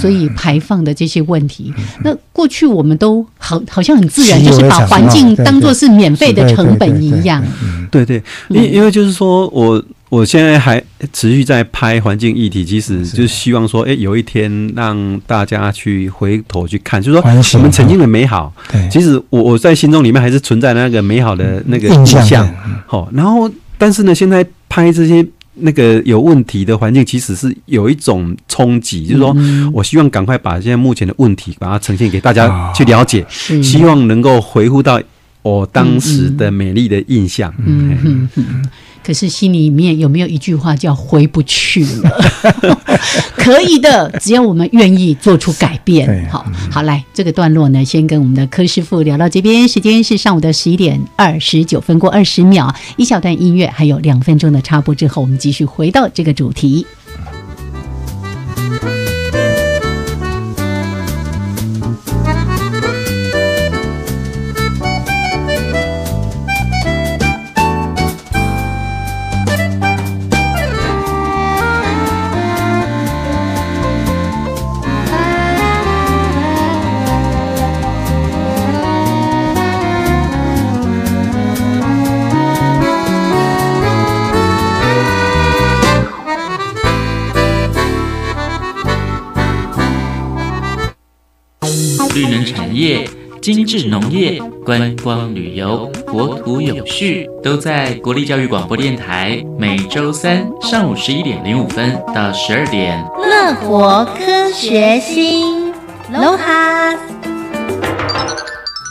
[0.00, 1.70] 所以排放的这些问题，
[2.02, 7.44] 那过去我们都好好像很自然，就是把环境当做是免费的成本一样。
[7.90, 18.52] 对对，因因为就是说我我现在还持续在拍环境议题，其实就是希望说，哎，有一天让大家去回头去看，就是说我们曾经的美好。
[18.90, 22.48] 其实我我在心中里面还是存在那个美好的那个印象。
[22.86, 25.26] 好，然后但是呢，现在拍这些。
[25.58, 29.34] 那个有问题的环境其实是有一种冲击，就是说
[29.72, 35.00] 我希望赶快把现在目前的问题把它呈现给大家去了解，希望能够回复到
[35.40, 37.50] 我当时的美丽的印象。
[37.64, 38.70] 嗯嗯嗯。
[39.06, 42.10] 可是心里面有没有一句话叫回不去了？
[43.38, 46.28] 可以的，只要我们愿意做出改变。
[46.28, 49.68] 好，好，来这个段落呢，先跟我们的柯师傅聊到这边。
[49.68, 56.84] 时间是上午的十一点二十九分过二十秒，一小段音乐，还有两分钟的插播之后，我们继续回到这个主题。
[92.86, 93.08] 业、
[93.42, 99.42] 精致农业、观光旅游、国土有序，都在国立教育广播电台。
[99.58, 105.72] 每周三上午十一点零五分到十二点，乐活科学星
[106.12, 106.96] l o h a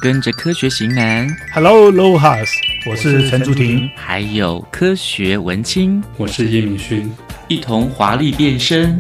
[0.02, 2.52] 跟着科学型男，Hello l o h a s
[2.90, 7.10] 我是陈竹婷，还有科学文青，我是叶明勋，
[7.48, 9.00] 一同华丽变身，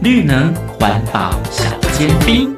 [0.00, 2.57] 绿能环保小尖兵。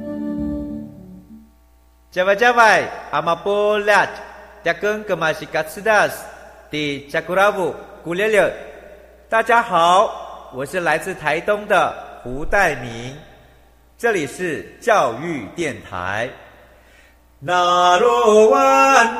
[2.11, 4.05] 加外加外，阿玛波拉，
[4.65, 6.25] 扎根格玛西卡斯达斯，
[6.69, 8.53] 的加古拉布古列列。
[9.29, 13.15] 大家好，我是来自台东的胡代明，
[13.97, 16.27] 这里是教育电台。
[17.39, 18.59] 那罗哇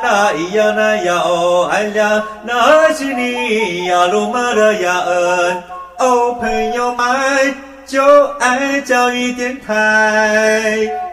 [0.04, 5.64] 那咿呀那呀哦哎呀，那是你呀鲁玛的呀恩，
[6.00, 11.11] 哦朋友们就爱教育电台。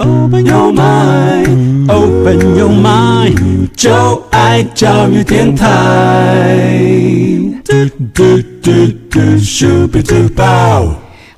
[0.00, 5.68] Open your mind, open your mind，就爱教育电台。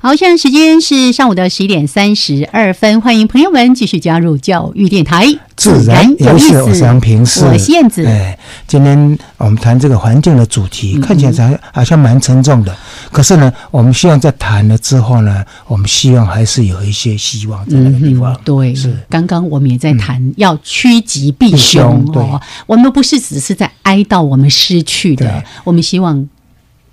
[0.03, 5.27] 好，现在时间是上午的十一点三十二分，欢迎朋友们继续加入教育电台。
[5.55, 8.03] 自然有意思，我是杨平，是我燕子。
[8.03, 8.35] 哎，
[8.65, 12.75] 今天我们谈这个环境的主题，看起来好像蛮沉重的。
[13.11, 18.35] 可是呢，我们希望在谈了之后呢，我们希望还是有一些希望在那个地方。
[18.43, 18.97] 对，是。
[19.07, 26.27] 刚刚我们也在谈要趋吉避凶哦，我们不是只是在哀悼我们失去的，我们希望。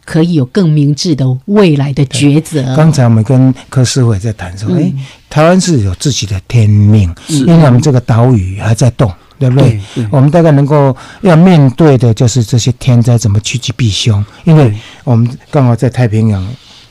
[0.08, 2.74] 可以有更明智的未来的抉择。
[2.74, 4.90] 刚才我们跟柯师傅也在谈说，哎，
[5.28, 9.78] 台湾是有自己的天命，因为我们这个岛屿还在动，对不对？
[10.10, 16.42] 我们大概能够要面对的就是这些天灾怎么趋吉避凶，因为我们刚好在太平洋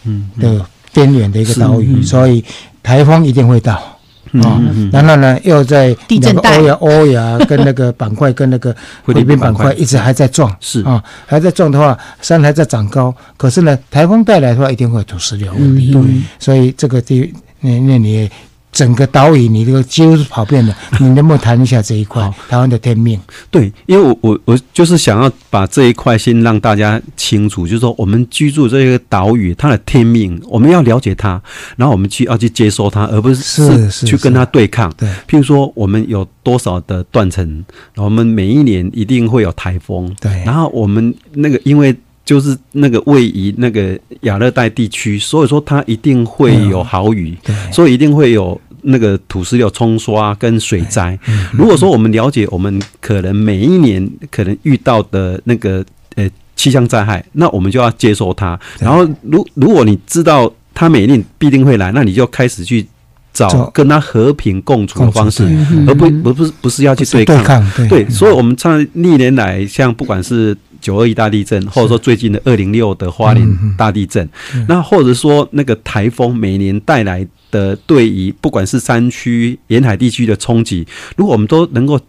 [0.03, 2.45] 嗯的边缘的一个岛屿，所以
[2.83, 3.96] 台风一定会到。
[4.43, 4.61] 啊，
[4.91, 13.13] 然后呢，又在地震带，欧亚、欧亚跟那个板块跟那个菲律宾板块一直还在撞，是啊，还在撞的话，山还在长高。
[13.37, 15.91] 可是呢，台风带来的话，一定会土石流问题。
[15.91, 16.01] 对，
[16.39, 18.29] 所以这个地，那那你。
[18.77, 20.77] 整个岛屿，你这个几乎是跑遍了。
[20.99, 23.19] 你能不能谈一下这一块台湾的天命？
[23.49, 31.41] 对，因为我我我就是想要把这一块先让大家清楚，就是说我们居住这个岛屿，它的天命，我们要了解它，
[31.75, 34.93] 然后我们去要去接收它，而不是是去跟它对抗。
[34.95, 40.15] 对，譬如说我们有多少的断层，我们每一年一定会有台风。
[40.21, 47.35] 对，然后我们那个因为就是那个位于那个亚热带地区，所以说它一定会有豪雨，
[47.71, 48.59] 所以一定会有。
[48.87, 51.17] 那个土石流冲刷跟水灾，
[51.51, 58.59] 如果说我们了解我们可能每一年可能遇到的那个呃气象灾害，那我们就要接受它。
[58.79, 62.85] 然后，如如果你知道它每年必定会来，那你就开始去。
[63.33, 65.43] 找跟他和平共处的方式，
[65.87, 67.63] 而不不不是不是要去对抗。
[67.87, 74.27] 对，所以我们唱历年来，像不管是九二一大地震，或者说最近的二零六的花莲大地震，
[74.67, 81.99] 那或者说那个台风每年带来的对于不管是山区沿海地区的冲击，如果我们都能够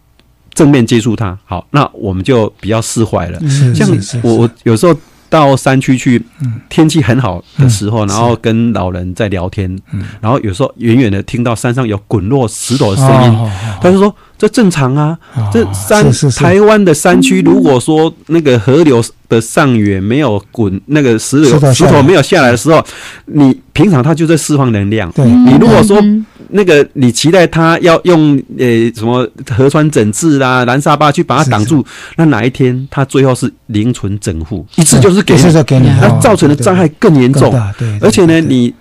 [0.54, 3.40] 正面接触它，好，那我们就比较释怀了。
[3.74, 3.88] 像
[4.22, 4.94] 我我有时候。
[5.28, 6.22] 到山区去，
[6.68, 9.78] 天气很好的时候，然后跟老人在聊天，
[10.20, 15.18] 然后有时候远远的听到山上有滚落石头的声音，他就说这正常啊，
[15.52, 22.84] 这山台湾的山区，如果说那个河流的上缘没有滚那个石头石头没有下来的时候，
[23.26, 26.02] 你平常它就在释放能量，你如果说。
[26.50, 31.84] 那个，你期待他要用呃什么河川整治啦、拦沙坝去把它挡住，
[32.16, 35.34] 那哪一天他最后是零存整户，一次就是给
[35.78, 37.54] 你，那造成的灾害更严重。
[38.00, 38.72] 而且呢，你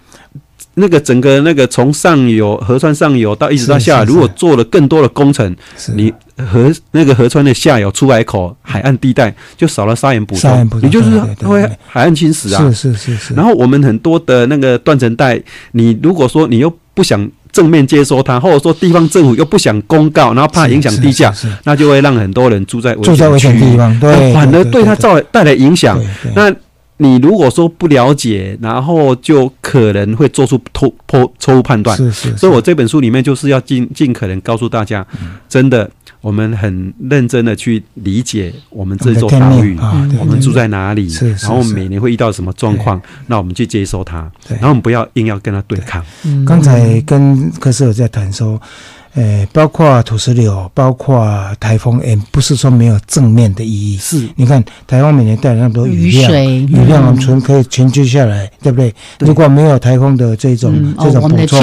[0.76, 5.54] 那个整个那个从上游河川上游到一直到下，如果做了更多的工程，
[5.94, 12.64] 你河那个河川的下游出海口海岸地带就少了沙岩补充，也就是会海岸侵蚀啊。
[12.72, 13.34] 是是是是。
[13.34, 15.42] 然后我们很多的那个断层带，
[15.74, 17.30] 你如果说你又不想。
[17.58, 26.00] 正面接收它，或者说地方政府又不想公告，然后怕影响地价，那就会让很多人住在住在危险地方，对，反而对他造带来影响。
[26.36, 26.54] 那
[26.98, 31.98] 你如果说不了解，然后就可能会做出错错错误判断。
[31.98, 32.38] 是是。
[32.38, 35.04] 所以我这本书里面就是要尽尽可能告诉大家，
[35.50, 35.90] 真的。
[36.22, 39.78] 我们很认真的去理解我们这座岛屿，
[40.20, 41.08] 我们住在哪里，
[41.42, 46.04] 然后每年会遇到什么状况，那我们去接收它，然后我们不要硬要跟它对抗。
[46.46, 48.62] 刚才跟柯师有在谈说。
[49.18, 51.28] 呃，包括土石流，包括
[51.60, 53.98] 台风，也不是说没有正面的意义。
[53.98, 58.94] 是，你看台风每年带来那么多雨量，雨量我们存可以存积下来，对不对？
[59.18, 61.60] 如果没有台风的这种这种补充，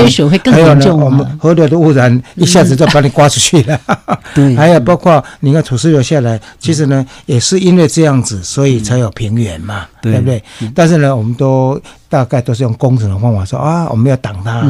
[0.53, 3.81] 还有呢，我们河流的污染一下子就把你刮出去了。
[4.35, 10.43] 对，还有包括你看土石流下来，其实呢也是因为这样子，所以才有平原嘛，对不对？
[10.75, 11.81] 但是呢，我们都。
[12.09, 14.62] 大概都是用工程的方法说啊，我们要挡它，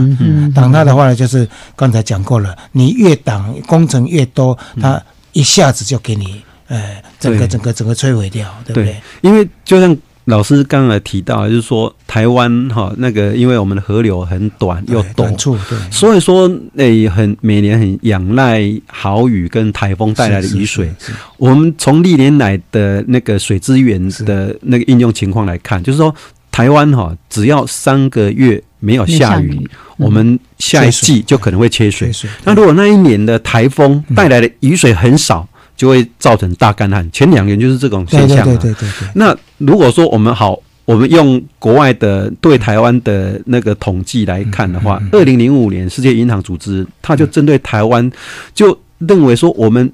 [0.54, 8.96] 挡它的话呢，就是刚才讲过了，你越挡工程越多，它一下子就给你，呃，整个整个整个摧毁掉，对不对？
[9.20, 9.94] 因为就像
[10.24, 20.90] 老师刚才提到，就是说台湾哈那个，因为我们的河流很短又短处，对，所以说诶很每年很仰赖豪雨跟台风带来的雨水。
[21.36, 26.14] 我们从历年来的那个水资源的那个应用情况来看，就是说。
[26.54, 32.12] 台湾哈，只要三个月没有下雨，我们下一季就可能会缺水。
[32.44, 37.10] 那如果那一年的台风带来的雨水很少，就会造成大干旱。
[37.10, 38.44] 前两年就是这种现象。
[38.44, 39.08] 对对对对。
[39.16, 48.08] 那如果说我们好，我们用国外的对台湾的那个统计来看的话，二零零五年世界银行组织它就针对台湾，
[48.54, 49.90] 就认为说我们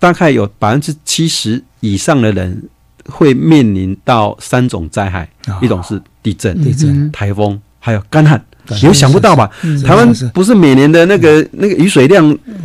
[0.00, 2.60] 大概有百分之七十以上的人。
[3.08, 5.28] 会面临到三种灾害，
[5.60, 8.42] 一种是地震、地震、台风，还有干旱。
[8.80, 9.50] 有想不到吧？
[9.84, 12.24] 台湾不是每年的那个那个雨水量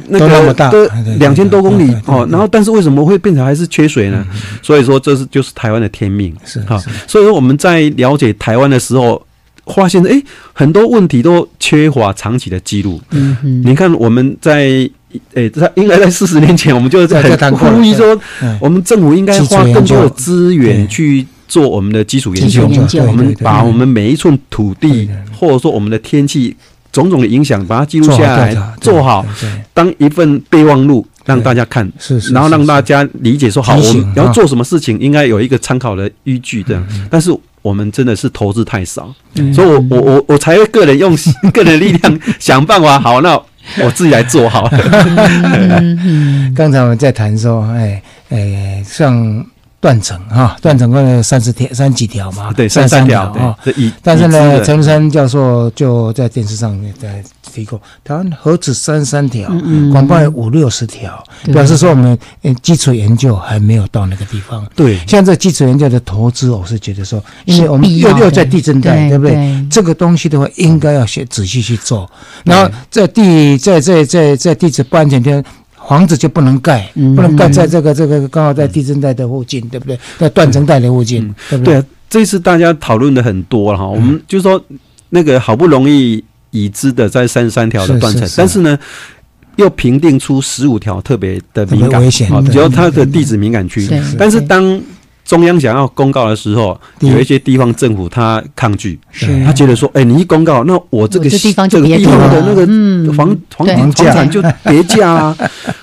[0.10, 0.86] 那个都
[1.17, 4.23] 两千多公里哦，然后但是为什么会变成还是缺水呢？
[4.62, 6.78] 所以说这是就是台湾的天命是哈。
[7.08, 9.26] 所以说我们在了解台湾的时候，
[9.65, 10.21] 发现哎
[10.54, 13.02] 很多问题都缺乏长期的记录。
[13.10, 14.88] 嗯嗯，你看我们在。
[15.34, 18.20] 诶，在应该在四十年前，我们就在呼吁说，
[18.60, 22.63] 我们政府应该花更多的资源去做我们的基础研究。
[23.08, 26.54] 我们把我们每一寸土地，或者说我们的天气
[26.91, 29.26] 种种的影响，把它记录下来，做好，
[29.74, 31.89] 当一份备忘录让大家看，
[32.34, 36.62] 然后让大家理解说，好，我们要做什么事情，应该有一个参考的依据。
[36.63, 39.15] 这样，但是我们真的是投资太少，
[39.54, 41.17] 所以我我我我才会个人用
[41.54, 43.00] 个人力量想办法。
[43.00, 43.41] 好，那。
[43.84, 44.80] 我自己来做好了。
[46.56, 49.45] 刚才我们在谈说，哎哎，像
[49.79, 52.51] 断层哈，断层共有三十条、三几条嘛？
[52.51, 53.57] 对，三三条啊。
[54.01, 59.47] 但是呢，陈山教授就在电视上面在提过，台湾何止三三条，
[59.91, 62.17] 广泛有五六十条，表示说我们
[62.63, 64.65] 基础研究还没有到那个地方。
[64.75, 69.67] 对，像这基础研究的投资，我是觉得说，因为我们又又在地震带，对不对？
[69.69, 72.09] 这个东西的话，应该要先仔细去做。
[72.43, 75.43] 然后在地在在在在地质不安全天。
[75.88, 79.97] 房子就不能盖，不能盖在这个这个刚好在地震带的附近，对不对？
[80.17, 81.76] 在断层带的附近，对不对？
[81.76, 83.88] 对，这次大家讨论的很多了哈。
[83.88, 84.62] 我们就说
[85.10, 86.21] 那个好不容易
[86.52, 88.78] 已知的在三十三条的断层，但是呢，
[89.56, 93.89] 又评定出十五条特别的敏感，危险，只要它的地质敏感区。
[94.19, 94.82] 但是当
[95.27, 98.97] 中央想要公告的时候，有一些地方政府他抗拒，
[99.45, 102.17] 他觉得说，哎，你一公告，那我这个地方这个地方。
[102.29, 105.38] 的那个房房房产就跌价啊。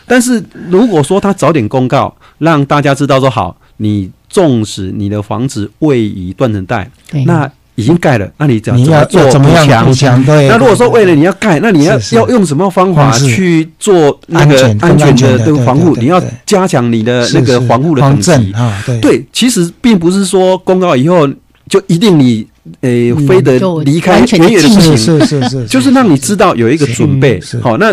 [0.06, 6.90] 但是如果说他早点公告，让大家知道说好，你纵使你的房子位于断层带，
[7.26, 7.48] 那。
[7.76, 10.22] 已经盖了，那你怎么做怎么样补强？
[10.26, 15.96] 那如果说为了你要盖，那你要要用什么方法去做那个安全的这个防护？
[15.96, 18.80] 你要加强你的那个防护的等级啊。
[19.02, 21.26] 对，其实并不是说公告以后
[21.68, 22.46] 就一定你
[22.82, 27.40] 诶非得离开远远的事情，是是 是，就是让你知道有一个准备。
[27.60, 27.92] 好，那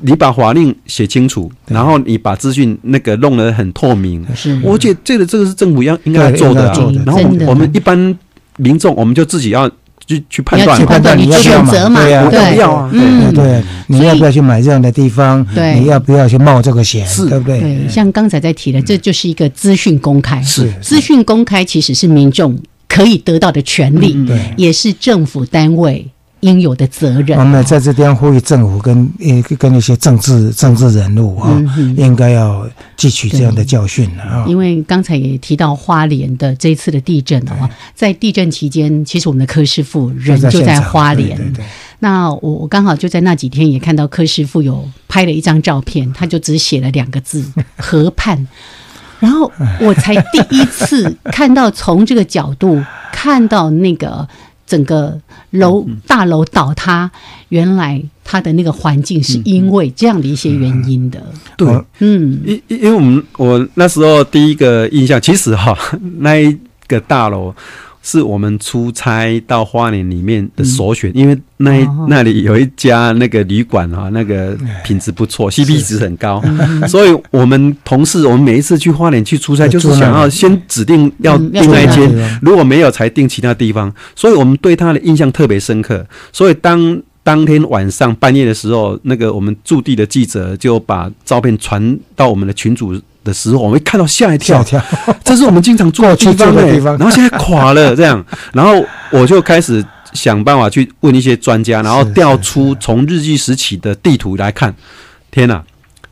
[0.00, 4.26] 你把法令写清楚，然后你把资讯那个弄得很透明。
[4.34, 6.72] 是，我觉得这个这个是政府要应该做的。
[7.04, 8.16] 然后我们一般。
[8.60, 9.68] 民众，我们就自己要
[10.06, 12.90] 去去判断，判断你要选择嘛，对要不要啊？
[12.92, 15.44] 对对，你要不要去买这样的地方？
[15.54, 17.06] 对，你要不要去冒这个险？
[17.06, 17.60] 是，对不对？
[17.60, 22.58] 对，像刚才在提的，这就是一个资讯公开，是资讯公开，其实是民众
[22.88, 26.06] 可以得到的权利，对，也是政府单位。
[26.40, 27.38] 应有的责任。
[27.38, 31.62] 我们在这边呼吁政府跟呃跟一些政治政治人物啊，
[31.96, 32.66] 应该要
[32.96, 34.44] 汲取这样的教训啊。
[34.46, 41.38] 因为刚才也提到花莲的这一次的地震啊，在地震期间，其实我们的柯师傅人就在花莲。
[41.98, 47.44] 那我我刚好就在那几天也看到柯师傅有拍了一张照片，他就只写了两个字
[47.76, 48.48] “河畔”，
[49.20, 52.82] 然后我才第一次看到从这个角度
[53.12, 54.26] 看到那个。
[54.70, 57.10] 整个楼大楼倒塌，
[57.48, 61.20] 原来它的那个环境是因为这样的一些原因的。
[61.56, 61.66] 对，
[61.98, 65.76] 嗯，因因为我们我那时候第一个印象，其实哈
[66.20, 66.56] 那一
[66.86, 67.52] 个大楼。
[68.02, 76.42] 是我们出差到花莲里面的首选，因为那那里有一家那个旅馆啊，那个品质不错，CP 值很高，
[76.88, 86.06] 所以我们同事我们每一次去花莲去出差，就是想要先指定要订那间，如果没有才订其他地方，所以我们对他的印象特别深刻。
[86.32, 92.98] 所以当当天晚上半夜的时候，那个我们驻地的记者就把照片传到我们的群组。
[93.24, 94.64] 的时候，我们看到吓一跳，
[95.24, 104.74] 这是我们经常住的地方哎，然后现在垮了这样，然后我就开始想办法去问一些专家，然后调出从日记时期的地图来看，
[105.30, 105.62] 天哪，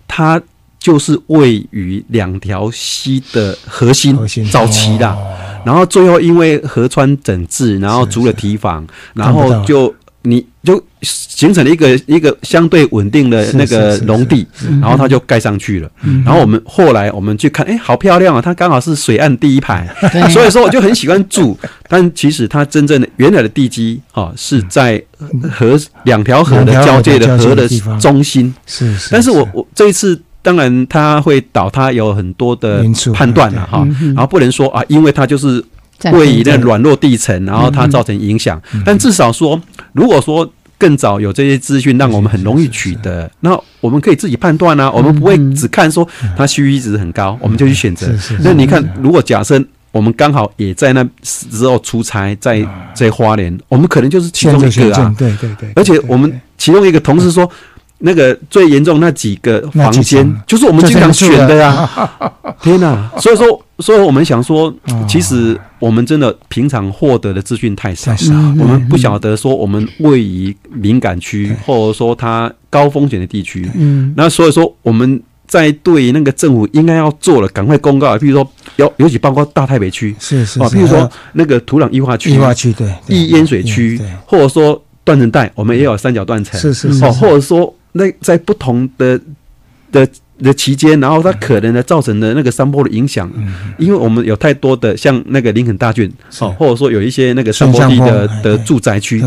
[0.07, 0.41] 它
[0.79, 4.17] 就是位于两条溪的核心
[4.51, 5.17] 早期的，
[5.65, 9.95] 然后最后因为河川整治，然后筑了堤防，然后就。
[10.29, 14.47] 你就形成了一个一个相对稳定的那个农地，
[14.81, 15.91] 然后它就盖上去了。
[16.25, 18.43] 然后我们后来我们去看，哎，好漂亮啊！
[18.43, 19.89] 它刚好是水岸第一排，
[20.31, 21.59] 所以说我就很喜欢住。
[21.89, 25.03] 但其实它真正的原来的地基啊，是在
[25.51, 27.67] 河两条河的交界的河的
[27.99, 28.55] 中心。
[28.67, 29.09] 是是。
[29.11, 33.89] 但是我我这一次当然它会倒，塌有很多的判断了哈。
[34.09, 35.65] 然后不能说啊，因为它就是
[36.13, 38.61] 位于那软弱地层，然后它造成影响。
[38.85, 39.61] 但至少说。
[39.93, 44.91] 如果说更早有这些资讯，让我们很容易取得，那我们可以自己判断啊。
[44.91, 48.07] 我们不会只看说它虚一值很高，我们就去选择。
[48.41, 55.15] 那你看，如果假设我们刚好也在那时候出差，在在花莲，我们可能就是其中一个啊。
[55.19, 55.73] 对对对。
[55.75, 57.51] 而且我们其中一个同事说。
[58.01, 61.91] 那个最严重那几个房间，就是我们经常选的呀！
[62.63, 63.11] 天哪！
[63.19, 64.75] 所以说，所以我们想说，
[65.09, 68.13] 其实我们真的平常获得的资讯太少，
[68.59, 73.69] 我们不晓得说我们位于敏感区，或者说它高风险的地区。
[73.75, 78.19] 嗯，那所以说我们在对那个政府应该要做了，赶快公告。
[78.19, 87.75] 比如说，尤尤其包括大台北区，是是啊，比如说那个土壤异化区、异化区对易淹水区，或者说断层带，我们也有三角断层，是是哦，或者说。
[87.93, 89.19] 那在不同的
[89.91, 90.07] 的
[90.43, 93.31] 的期间，然后它可能呢造成的那个山坡的影响，
[93.79, 96.11] 因为我们有太多的像那个林肯大郡
[96.41, 99.23] 哦，或者说有一些那个山坡地的的住宅区，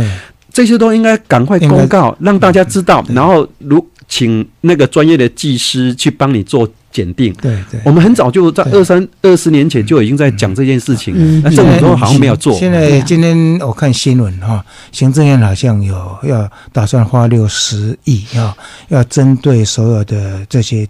[0.52, 6.70] 这些都应该赶快公告，让大家知道，然后如请那个专业的技师去帮你做。
[6.94, 12.54] 检定，对对，我们很早就在二三二十年前就已经在讲这件事情，那政府都好像没有做。
[12.60, 18.54] 现在今天我看新闻哈，行政院好像有要打算花六十亿要
[18.90, 20.86] 要针对所有的这些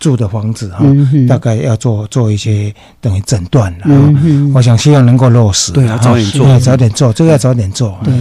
[0.00, 0.82] 住的房子哈，
[1.28, 4.14] 大概要做做一些等于诊断了。
[4.54, 8.00] 我想希望能够落实，对啊，早点做，早点做，这个要早点做。
[8.02, 8.14] 对。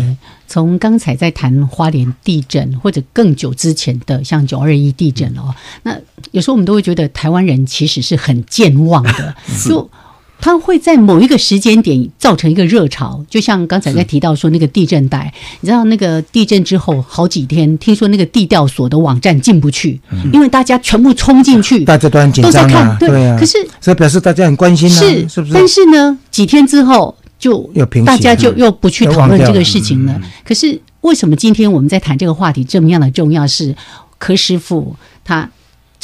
[0.54, 5.52] 从刚才在谈花莲地震，或者更久之前的像九二一地震哦，
[5.82, 5.98] 那
[6.30, 9.34] 有时候我们都会觉得台湾人其实是很健忘的，
[9.68, 9.90] 就
[10.40, 20.00] 它会在某一个时间点造成一个热潮，就像刚才在提到说那个地震带，你知道那个地震之后好几天，听说那个地调所的网站进不去，
[20.32, 25.54] 因为大家全部冲进去，大家都很紧张啊，对啊，可是这表示大家很关心啊，是是不是？
[25.56, 27.70] 但是呢，几天之后就
[28.06, 30.22] 大家就又不去讨论这个事情了。
[30.46, 33.46] 可是为什么今天我们在谈这个话题这么样的重要？
[33.46, 33.76] 是
[34.18, 35.50] 柯师傅他。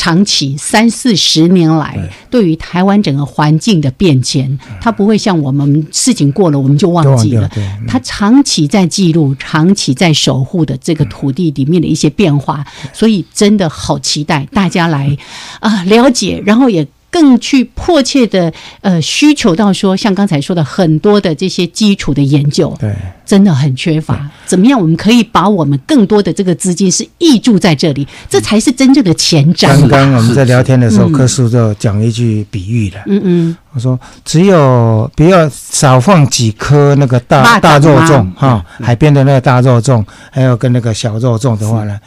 [0.02, 7.50] 长期三四十年来，对于台湾整个环境的变迁，他不会像我们事情过了我们就忘记了。
[7.86, 15.18] 他长期在记录，长期在守护的这个土地里面的一些变化，所以真的好期待大家来
[15.60, 16.88] 啊了解，然后也。
[17.12, 18.52] 更去迫切的
[18.82, 22.96] 呃需求到说，像刚才说的很多的这些基础的研究，对，
[23.26, 24.30] 真的很缺乏。
[24.46, 29.68] 怎么样，我们可以把我们更多的这个资金是挹注在这里，这才是真正的前瞻。
[29.88, 42.00] 刚刚我们在聊天的时候，柯叔就讲一句比喻了，嗯嗯，我说只有不要少放几颗那个大大肉粽哈，海边的那个大肉粽，还有跟那个小肉粽的话呢。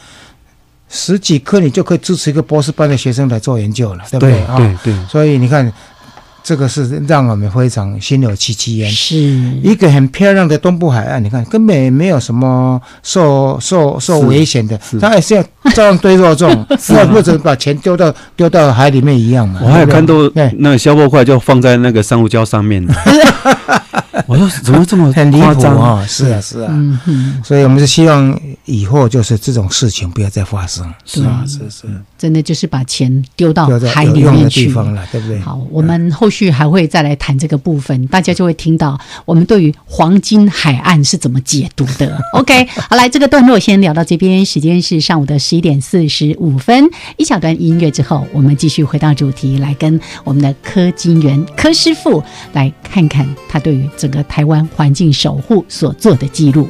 [0.95, 4.55] 十几科，你就可以支持一个博士班的学生来做研究了，对不对啊？
[4.57, 5.05] 对对。
[5.07, 5.65] 所以你看，
[6.43, 8.91] 这个是让我们非常心有戚戚焉。
[8.91, 16.49] 是一个很漂亮的东部海岸，你看根本没有什么受受受危险的，他还是要照样堆肉粽，
[16.93, 19.61] 那或者把钱丢到丢到海里面一样嘛。
[19.63, 22.93] 我还有看到那个消波块就放在那个珊瑚礁上面的。
[24.27, 26.05] 我说怎么这么很离谱啊？
[26.07, 26.71] 是啊，是啊。
[27.43, 30.85] 所以我们是希望以后就是这种事情不要再发生。
[31.03, 31.87] 是啊，是是。
[32.17, 35.39] 真的就是把钱丢到海里面去了，对不对？
[35.39, 42.19] 好，我们后续还会再来谈这个部分，大家就会听到我们对于黄金海岸是怎么解读的。
[42.33, 52.21] OK，好，来这个段落先聊到这边，时间是上午的十一点四十五分，一小段音乐之后，我们继续回到主题，来跟我们的柯金元柯师傅
[52.53, 53.87] 来看看他对于。
[53.95, 56.67] 整个台湾环境守护所做的记录。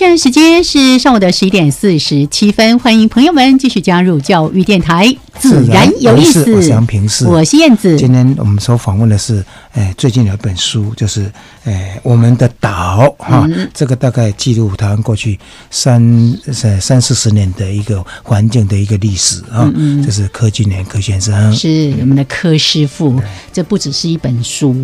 [0.00, 6.40] 现在时间是上午的十一点四十七分，欢迎朋友们继续加入教育电台，自然有意思。
[6.54, 7.98] 我是杨平世，我是燕子。
[7.98, 9.44] 今天我们所访问的是，
[9.74, 11.30] 哎，最近有一本书，就是
[11.64, 15.38] 哎，我们的岛哈，这个大概记录台湾过去
[15.70, 19.72] 三三三四十年的一个环境的一个历史啊。
[20.04, 23.18] 这是柯俊年柯先生，是我们的柯师傅。
[23.52, 24.74] 这不只是一本书，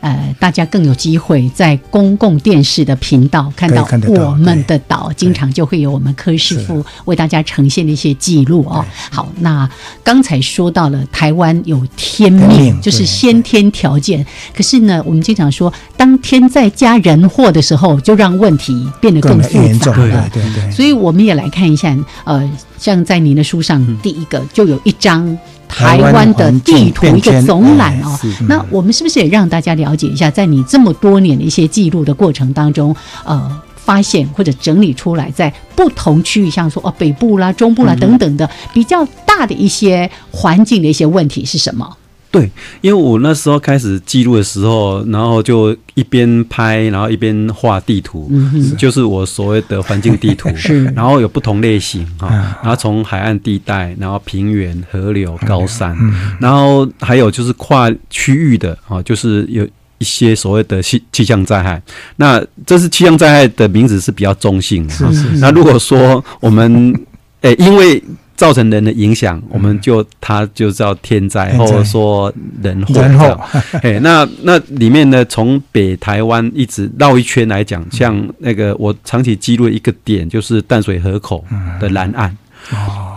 [0.00, 4.44] 呃，大家更有机会在公共电视的频道看到我。
[4.44, 8.84] 们的岛经常就会有我们柯师傅为大家呈现的一些记录哦。
[9.10, 9.66] 好，那
[10.02, 14.24] 刚才说到了台湾有天命，就是先天条件。
[14.54, 20.28] 可是呢，我们经常说，当天在加人祸的时候，就让问题变得更复杂了。
[20.32, 20.70] 对对。
[20.70, 25.36] 所以我们也来看一下，呃，像在您的书上第一个就有一张
[25.68, 28.18] 台湾的地图一个总览哦。
[28.48, 33.60] 那我们是不是也让大家了解一下，在你这么多年的一些记录的过程当中，呃？
[33.84, 41.94] 发现或者整理出来，在不同区域，像说哦北部啦、中部啦等等的比较大的一些环境的一些问题是什么？
[42.34, 48.28] 对，因为我那时候开始记录的时候，然后就一边拍，然后一边画地图，
[48.76, 50.48] 就是我所谓的环境地图。
[50.58, 52.28] 是，然后有不同类型哈，
[52.60, 55.96] 然后从海岸地带，然后平原、河流、高山，
[56.40, 59.64] 然后还有就是跨区域的啊，就是有
[59.98, 61.80] 一些所谓的气气象灾害。
[62.16, 64.94] 那这是气象灾害的名字是比较中性的。
[65.38, 66.92] 那如果说我们
[67.42, 68.02] 诶，因为
[68.36, 72.32] 造成人的影响，我们就它就叫天灾，或者说
[72.62, 73.40] 人祸。
[73.82, 81.44] 哎， 那那里面呢，从北台湾一直绕一圈来讲，像那个我长期记录一个点，就是淡水河口
[81.80, 82.36] 的南岸。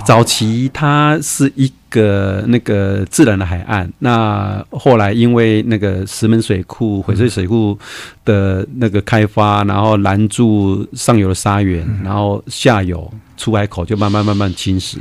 [0.05, 7.77] 早期它是一个那个自然的海岸，那后来因为那个石门水库、翡翠水库
[8.25, 13.09] 的那个开发，然后拦住上游的沙源，然后下游。
[13.37, 14.97] 出海口就慢慢慢慢侵蚀，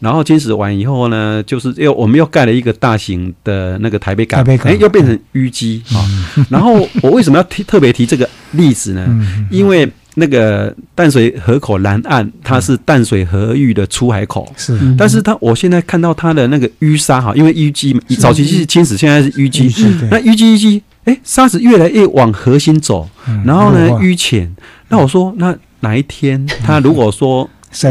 [0.00, 6.00] 然后侵蚀完以后呢，就是又我们又盖了一个大型的那个台北港，哎，又变成淤积啊。
[6.48, 9.06] 然后我为什么要提特别提这个例子呢？
[9.50, 14.78] 因为那个淡水河口南岸，它是淡水河域的出海口，是。
[14.96, 19.68] 但是它我现在看到它的那个淤沙哈，因为淤积早期是侵蚀，现在是淤积，
[20.10, 23.08] 那淤积淤积，哎，沙子越来越往核心走，
[23.44, 24.54] 然后呢淤浅。
[24.88, 26.46] 那我说，那哪一天？
[26.62, 27.48] 它如果说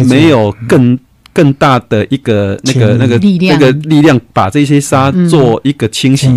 [0.07, 0.97] 没有更
[1.34, 6.27] 更大的一个那个那个那个力量把这些沙做一个清洗，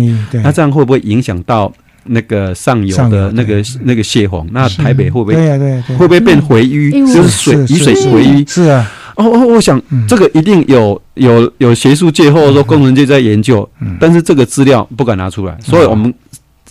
[0.43, 1.71] 那这样会不会影响到
[2.05, 4.47] 那个上游的那个那个泄洪？
[4.51, 6.91] 那台北会不会对对会不会变回淤？
[7.13, 8.49] 就是水雨水回淤？
[8.49, 8.91] 是啊。
[9.15, 13.67] 哦哦，我想这个一定有有有学术界或者说工程界在研究，
[13.99, 15.57] 但是这个资料不敢拿出来。
[15.61, 16.13] 所以我们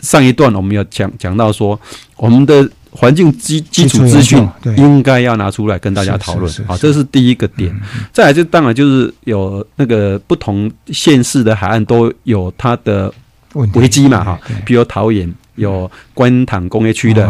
[0.01, 1.79] 上一段我们要讲讲到说
[2.16, 2.68] 我们的。
[2.97, 7.74] 环境基基础资讯应该要拿出来跟大家讨论啊，这是第一个点。
[8.12, 13.12] 再来就当然就是有那个不同县市的海岸都有它的
[13.74, 17.22] 危机嘛哈，比如桃园有观塘工业区的，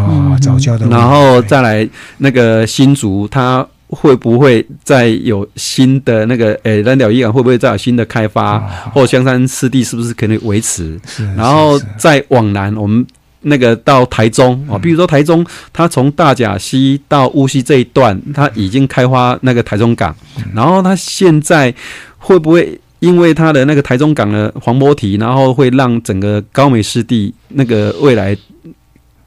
[0.87, 1.87] 然后再来
[2.19, 8.59] 那个新竹，它会不会再有新的那个诶蓝鸟渔港会不会再有新的开发，
[8.93, 10.99] 或香山湿地是不是可能维持？
[11.35, 13.03] 然后再往南我们。
[13.47, 20.15] 那个到台中啊，比如说台中，它从大甲溪到乌溪这一段，它已经开发那个台中港，
[20.53, 21.73] 然后它现在
[22.17, 28.35] 会不会因为它的那个台中港的黄波堤，然后会让整个高美湿地那个未来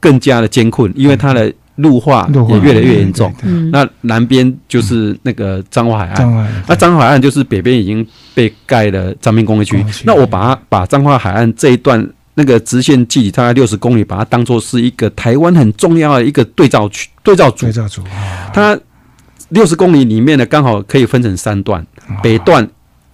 [0.01, 3.33] 更加的艰困，因为它的陆化也越来越严重。
[3.71, 8.05] 那南边就是那个彰化海岸，那彰化海岸就是北边已经
[8.35, 12.05] 被盖了彰滨工业区，那我把它把彰化海岸这一段。
[12.39, 17.65] 那个直线距离大概六十公里，把它当做是一个台湾很重要的一个对照区、对照组。
[17.65, 18.01] 对照组，
[18.53, 18.79] 它
[19.49, 21.85] 六十公里里面呢，刚好可以分成三段，
[22.23, 22.65] 北段。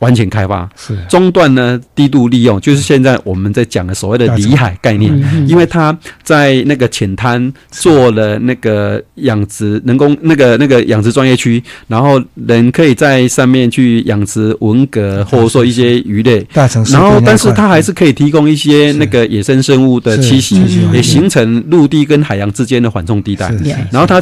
[0.06, 0.70] 完全开发。
[0.78, 0.96] 是。
[1.10, 5.12] 中段呢，低度利用，就是现在我们在讲的所谓的里海概念，
[5.48, 20.62] 因为它在那个浅滩做了那个养殖人工那个那个养殖专业区，然后人可以在上面去养殖文蛤或者说一些鱼类，大城市，然后但是它还是可以提供一些那个野生生物的栖息，
[20.94, 23.54] 也形成陆地跟海洋之间的缓冲地带，
[23.92, 24.22] 然后它。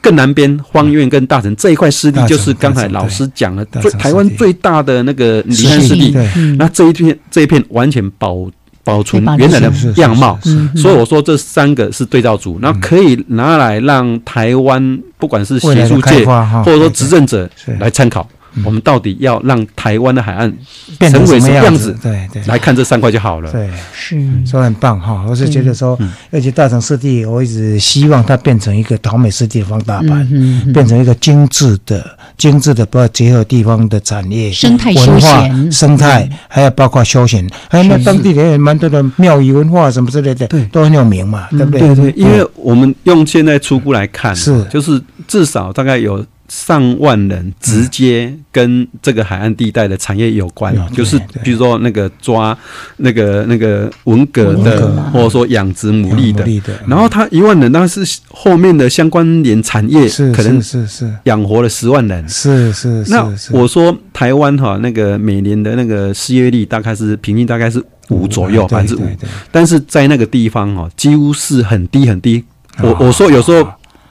[0.00, 6.16] 更南边荒苑跟大城这一块湿地，就是刚才老师讲了，最台湾最大的那个离岸湿地。
[6.56, 8.48] 那这一片这一片完全保
[8.84, 10.38] 保存原来的样貌，
[10.74, 18.28] 所以我说这三个是对照组，那可以拿来让台湾不管是学术界或者说执政者来参考。
[18.64, 20.52] 我们到底要让台湾的海岸
[20.98, 21.96] 成为什么样子？
[22.02, 23.50] 对对，来看这三块就好了。
[23.52, 24.18] 对，是。
[24.46, 25.24] 说很棒哈。
[25.28, 25.98] 我是觉得说，
[26.30, 30.26] 而且大城湿地，我一直希望它变成一个桃美湿地的放大版，
[30.72, 41.80] 变成一个精致的、精致的，包括结合地方的产业、生态、文化、生态，还有包括休闲，还有那当地人也蛮多的庙宇文化什么之类的，对，都很有名嘛，对不对？
[41.80, 44.64] 对对，因为我们用现在初步来看，是。
[44.64, 46.24] 就是至少大概有。
[46.48, 52.56] 上万人直接跟这个海岸地带的产业有关，就是比如说那个抓
[52.96, 56.72] 那个那个文革的，或者说养殖牡蛎的。
[56.86, 62.26] 然后他一万人，但是后面的相关联产业可能是是养活了十万人。
[62.28, 63.10] 是是是。
[63.10, 69.06] 那我说台湾哈，那个每年的那个失业率大概是平均大概是五左右，百分之五。
[69.52, 72.42] 但是在那个地方哈，几乎是很低很低。
[72.82, 73.68] 我我说有时候。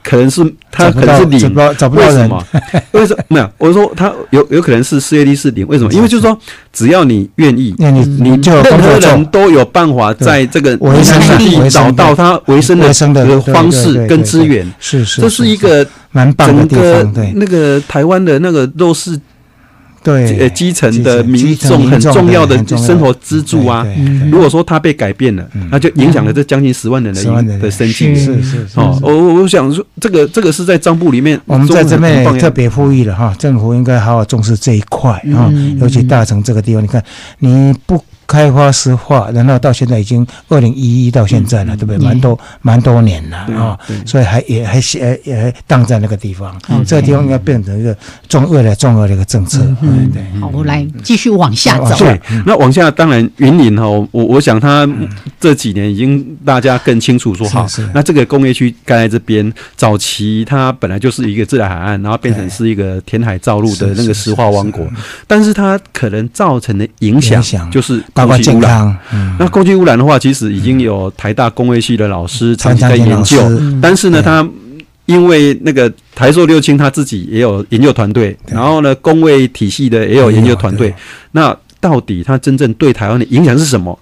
[0.08, 2.42] 可能是他可能是零，为什么？
[2.92, 3.50] 为什么没有？
[3.58, 5.92] 我说他有有可能是失业率是零，为什么？
[5.92, 6.38] 因为就是说，
[6.72, 12.90] 只要你愿意，你你任何人都有办法在这个维生地找到他维生的
[13.52, 14.66] 方式跟资源。
[14.78, 17.12] 是是，这是一个蛮棒的地方。
[17.12, 19.20] 对，那个台湾的那个弱势
[20.08, 23.86] 对呃基层的民众很重要的生活支柱啊。
[24.30, 28.14] 如果说它被改变了，那就影响了这将近十万人的的生计。
[28.14, 37.02] 是是哦，我我想说，这个这个是在账簿里面，我们在这边特别呼吁了哈，政府应该好好重视这一块啊，尤其大城这个地方，你看
[37.40, 38.02] 你不。
[38.28, 41.98] 开发石化，然后到现在已经二零一一到现在了，对不对？
[41.98, 46.54] 蛮多蛮多年了啊，所以还也还也也荡在那个地方。
[46.86, 47.96] 这个地方应该变成一个
[48.28, 49.60] 重恶的重恶的一个政策。
[49.80, 51.96] 嗯对，好，我来继续往下走。
[51.96, 54.86] 对，那往下当然云林哈，我我想他
[55.40, 64.86] 这几年已经大家更清楚说，好，那这个工业区盖在这边，早期它本来就是一个自然海岸，然后变成是一个填海造陆的那个石化王国，
[65.26, 68.04] 但是它可能造成的影响就是。
[68.26, 68.98] 空气污染，
[69.38, 73.38] 那空气污染的话，其实已经有台大工业系的老师长期在研究，
[73.80, 74.46] 但是呢，他
[75.06, 80.94] 因为那个台塑六轻他自己也有研究团队，然后呢，工卫体系的也有研究团队，
[81.32, 83.98] 那到底它真正对台湾的影响是什么？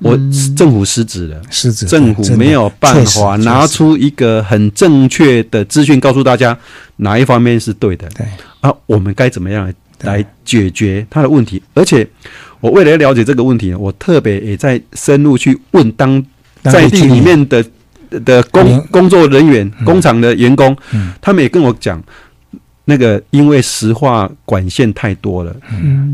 [0.00, 0.16] 我
[0.56, 6.56] 政府失职了，失职，政府没有办法拿出一个很正确的资讯告诉大家
[6.96, 8.24] 哪一方面是对的，对。
[8.60, 9.70] 啊，我们该怎么样
[10.02, 11.62] 来解决他的问题？
[11.74, 12.08] 而且。
[12.60, 16.24] 我为了了解这个问题，我特别也在深入去问当
[16.62, 17.64] 在地里面的
[18.24, 20.76] 的工工作人员、工厂的员工，
[21.20, 22.02] 他们也跟我讲，
[22.84, 25.54] 那个因为石化管线太多了，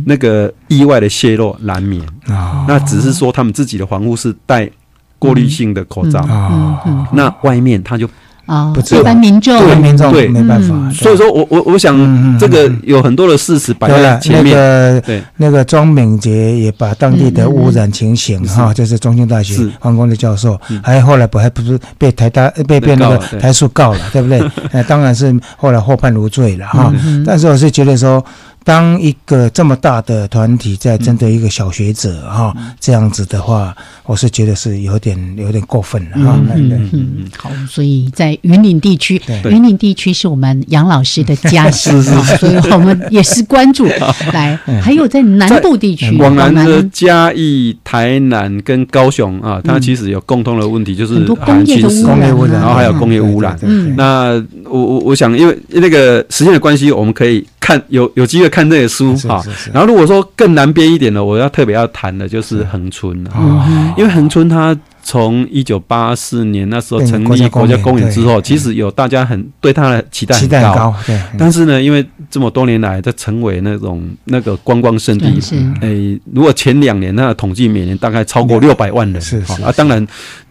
[0.05, 2.64] 那个意外的泄漏难免啊。
[2.68, 4.70] 那只是说他们自己的防护是戴
[5.18, 8.09] 过滤性的口罩啊，那外面他就。
[8.47, 14.55] 啊，一般民众，对民众对没办法，所以说我我我想这个有很多的事实摆在前面。
[15.03, 24.42] 对，那个庄敏杰也把当地的污染情形哈，就是中兴大学黄工的教授，还后来不还不是被台大被被那个台塑告了，对不对？
[24.72, 26.92] 那 当然是后来获判无罪了哈。
[27.24, 28.24] 但是我是觉得说。
[28.64, 36.40] 当一个这么大的团体在针对一个小学者哈这样子的话，我是觉得是有点有点过分了哈。
[36.54, 37.30] 嗯嗯嗯。
[37.36, 43.84] 好，所以在云岭地区，云岭地区是我们杨老师的家乡 啊，所以我们也是关注。
[44.32, 51.88] 来，还有在南部地区，广南的嘉义、台南跟高雄啊，它其实有共通的问题，就是工业的
[52.34, 53.58] 污染，然后还有工业污染。
[53.96, 57.46] 那我我我想，因为那个时间的关系，我们可以。
[57.64, 59.42] 看有有机会看这些书哈，
[59.72, 75.40] 然后如果说更南边一点的，我要特别要谈的就是恒春啊，因为恒春它从一九八四年那时候成立国家公园之后，其实有大家很对它的期待很高，对，但是呢，因为这么多年来它成为那种那个观光胜地，
[75.80, 80.06] 诶，如果前两年那统计每年大概超过六百万人，是啊，当然，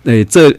[0.05, 0.51] 诶这。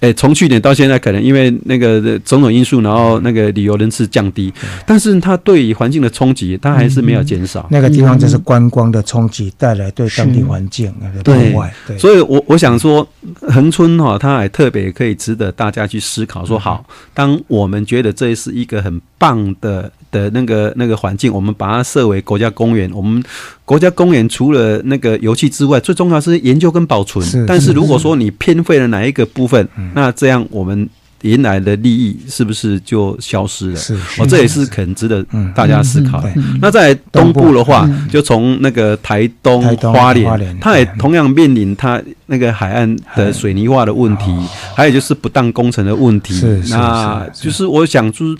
[0.00, 4.52] 诶，从去年到现在，可能因为那个种种因素，然后那个旅游人次降低，
[4.86, 7.66] 但是它对于环境的冲击，它还是没有减少。
[7.70, 11.72] 那个地方就是观光的冲击带来对当地环境的破坏。
[11.86, 13.06] 对，所以我我想说，
[13.42, 16.44] 恒春哈，它还特别可以值得大家去思考。
[16.44, 16.84] 说好，
[17.14, 19.90] 当我们觉得这是一个很棒的。
[20.10, 22.90] 的那个那个环境，我们把它设为国家公园。
[22.92, 23.22] 我们
[23.64, 27.24] 国家公园除了那个油气之外，最重要是研究跟保存。
[27.46, 30.88] 但是如果说你偏废了哪一个部分，那这样我们
[31.22, 33.76] 原来的利益是不是就消失了？
[33.76, 36.32] 是，哦，这也是很值得大家思考的。
[36.60, 44.34] 那在东部的话，就从那个台东、花莲，它也同样面临它那个海岸的水泥化的问题，
[44.74, 46.34] 还有就是不当工程的问题。
[46.70, 48.36] 那就是我想就是，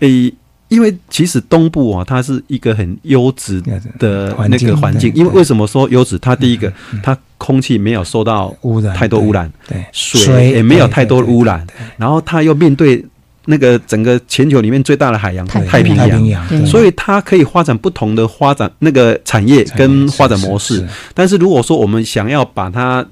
[0.00, 0.32] 诶。
[0.68, 3.60] 因为其实东部啊，它是一个很优质
[3.98, 5.12] 的那个环境。
[5.14, 6.18] 因为为什么说优质？
[6.18, 11.66] 它第一个，它空气没有受到污染太多污染，对水也没有太多污染。
[11.96, 13.04] 然后它又面对
[13.46, 20.86] 那个整个全球里面最大的海洋太平洋，所以它可以发展不同的发展那个产业跟发展模式。
[21.14, 23.02] 但是如果说我们想要把它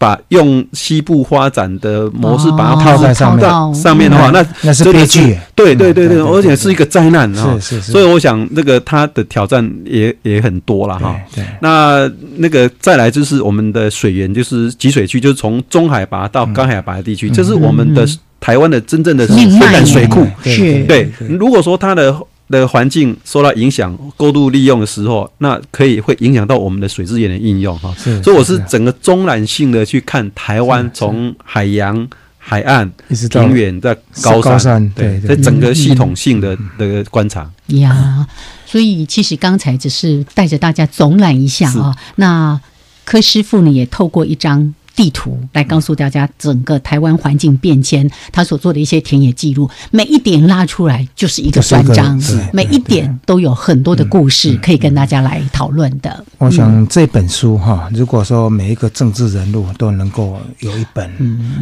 [0.00, 5.38] 把用西部发展的模式把它套在上面上面的话，那那是悲剧。
[5.54, 7.54] 对对对对，而且是一个灾难啊！
[7.60, 7.92] 是是是。
[7.92, 11.14] 所以我想，那个它的挑战也也很多了哈。
[11.34, 11.44] 对。
[11.60, 18.08] 那那个再来就是我们的水源，就是集水区，就是从中海拔到高海拔的地区，这是我们的
[18.40, 20.26] 台湾的真正的水淡水库。
[20.42, 20.82] 是。
[20.84, 21.12] 对。
[21.28, 22.16] 如果说它的
[22.50, 27.94] 的环境受到影响，过度利用的时候，那可以会影响到我们的水资源的应用哈。
[28.22, 32.90] 所以我是整个中览性的去看台湾，从海洋、海岸、
[33.30, 37.48] 平原在高山，对，在整个系统性的的观察。
[37.68, 38.26] 呀，
[38.66, 41.96] 所以其实刚才只是带着大家总览一下啊。
[42.16, 42.60] 那
[43.04, 44.74] 柯师傅呢，也透过一张。
[45.00, 52.20] 地图来告诉大家整个台湾环境变迁，他所做的一些田野记录，每一点拉出来就是一个专章，
[52.52, 56.22] 每一点都有很多的故事可以跟大家来讨论的。
[56.36, 61.10] 我想这本书哈，如果说每一个政治人物都能够有一本，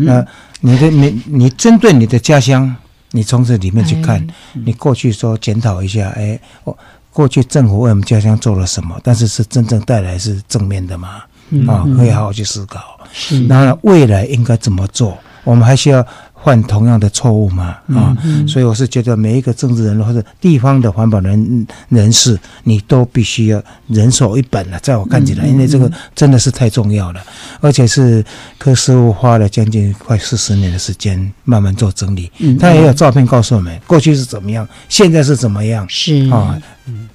[0.00, 0.26] 那
[0.60, 2.74] 你的你你针对你的家乡，
[3.12, 6.76] 你从这里面去看，你过去说检讨一下，哎，我
[7.12, 11.22] 过去政府为我们家乡做了什么，但是是真正带来是正面的吗？
[11.66, 12.98] 啊，可以好好去思考。
[13.12, 15.16] 是，那未来应该怎么做？
[15.44, 16.06] 我们还需要
[16.44, 17.78] 犯同样的错误吗？
[17.94, 18.14] 啊，
[18.46, 24.78] 所以我是觉得每一个政治人物或者地方的环保人人士，你都必须要人手一本了。
[24.80, 27.20] 在我看起来，因为这个真的是太重要了，
[27.60, 28.22] 而且是
[28.58, 32.30] 柯师傅花了将近快四十年的时间慢慢做整理。
[32.60, 35.86] 他也有照片告诉我们，过去是怎么样，现在是怎么样。
[35.88, 36.60] 是啊，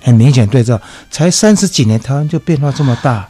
[0.01, 0.81] 很明显对照，
[1.11, 3.27] 才三十几年，台湾就变化这么大。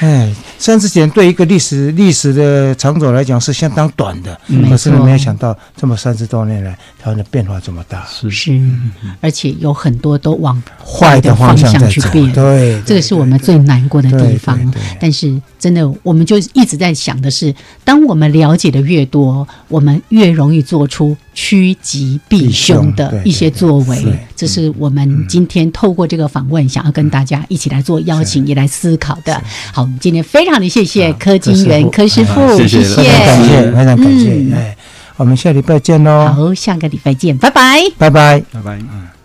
[0.00, 4.38] 哎，三十年对一个历史历史的长走来讲是相当短的，
[4.68, 8.06] 可是没有想到这么三十多年来，台湾的变化这么大。
[8.06, 8.60] 是是，
[9.22, 12.30] 而且有很多都往坏的方向去变。
[12.34, 14.60] 对，这个是我们最难过的地方。
[15.00, 24.18] 但是真的，我们就一直在想的是，当我们了解的越多，我们越容易做出趋吉避凶的一些作为。
[24.36, 29.42] 这是我们今天透过这个访问，想要跟大家一起来做邀请，也来思考的。
[29.72, 34.54] 好，我们今天非常的谢谢柯金元柯师傅，谢谢，非常感谢，非常感谢。
[34.54, 34.76] 哎，
[35.16, 36.28] 我们下礼拜见喽。
[36.28, 39.19] 好，下个礼拜见，拜拜，拜拜，拜拜，嗯。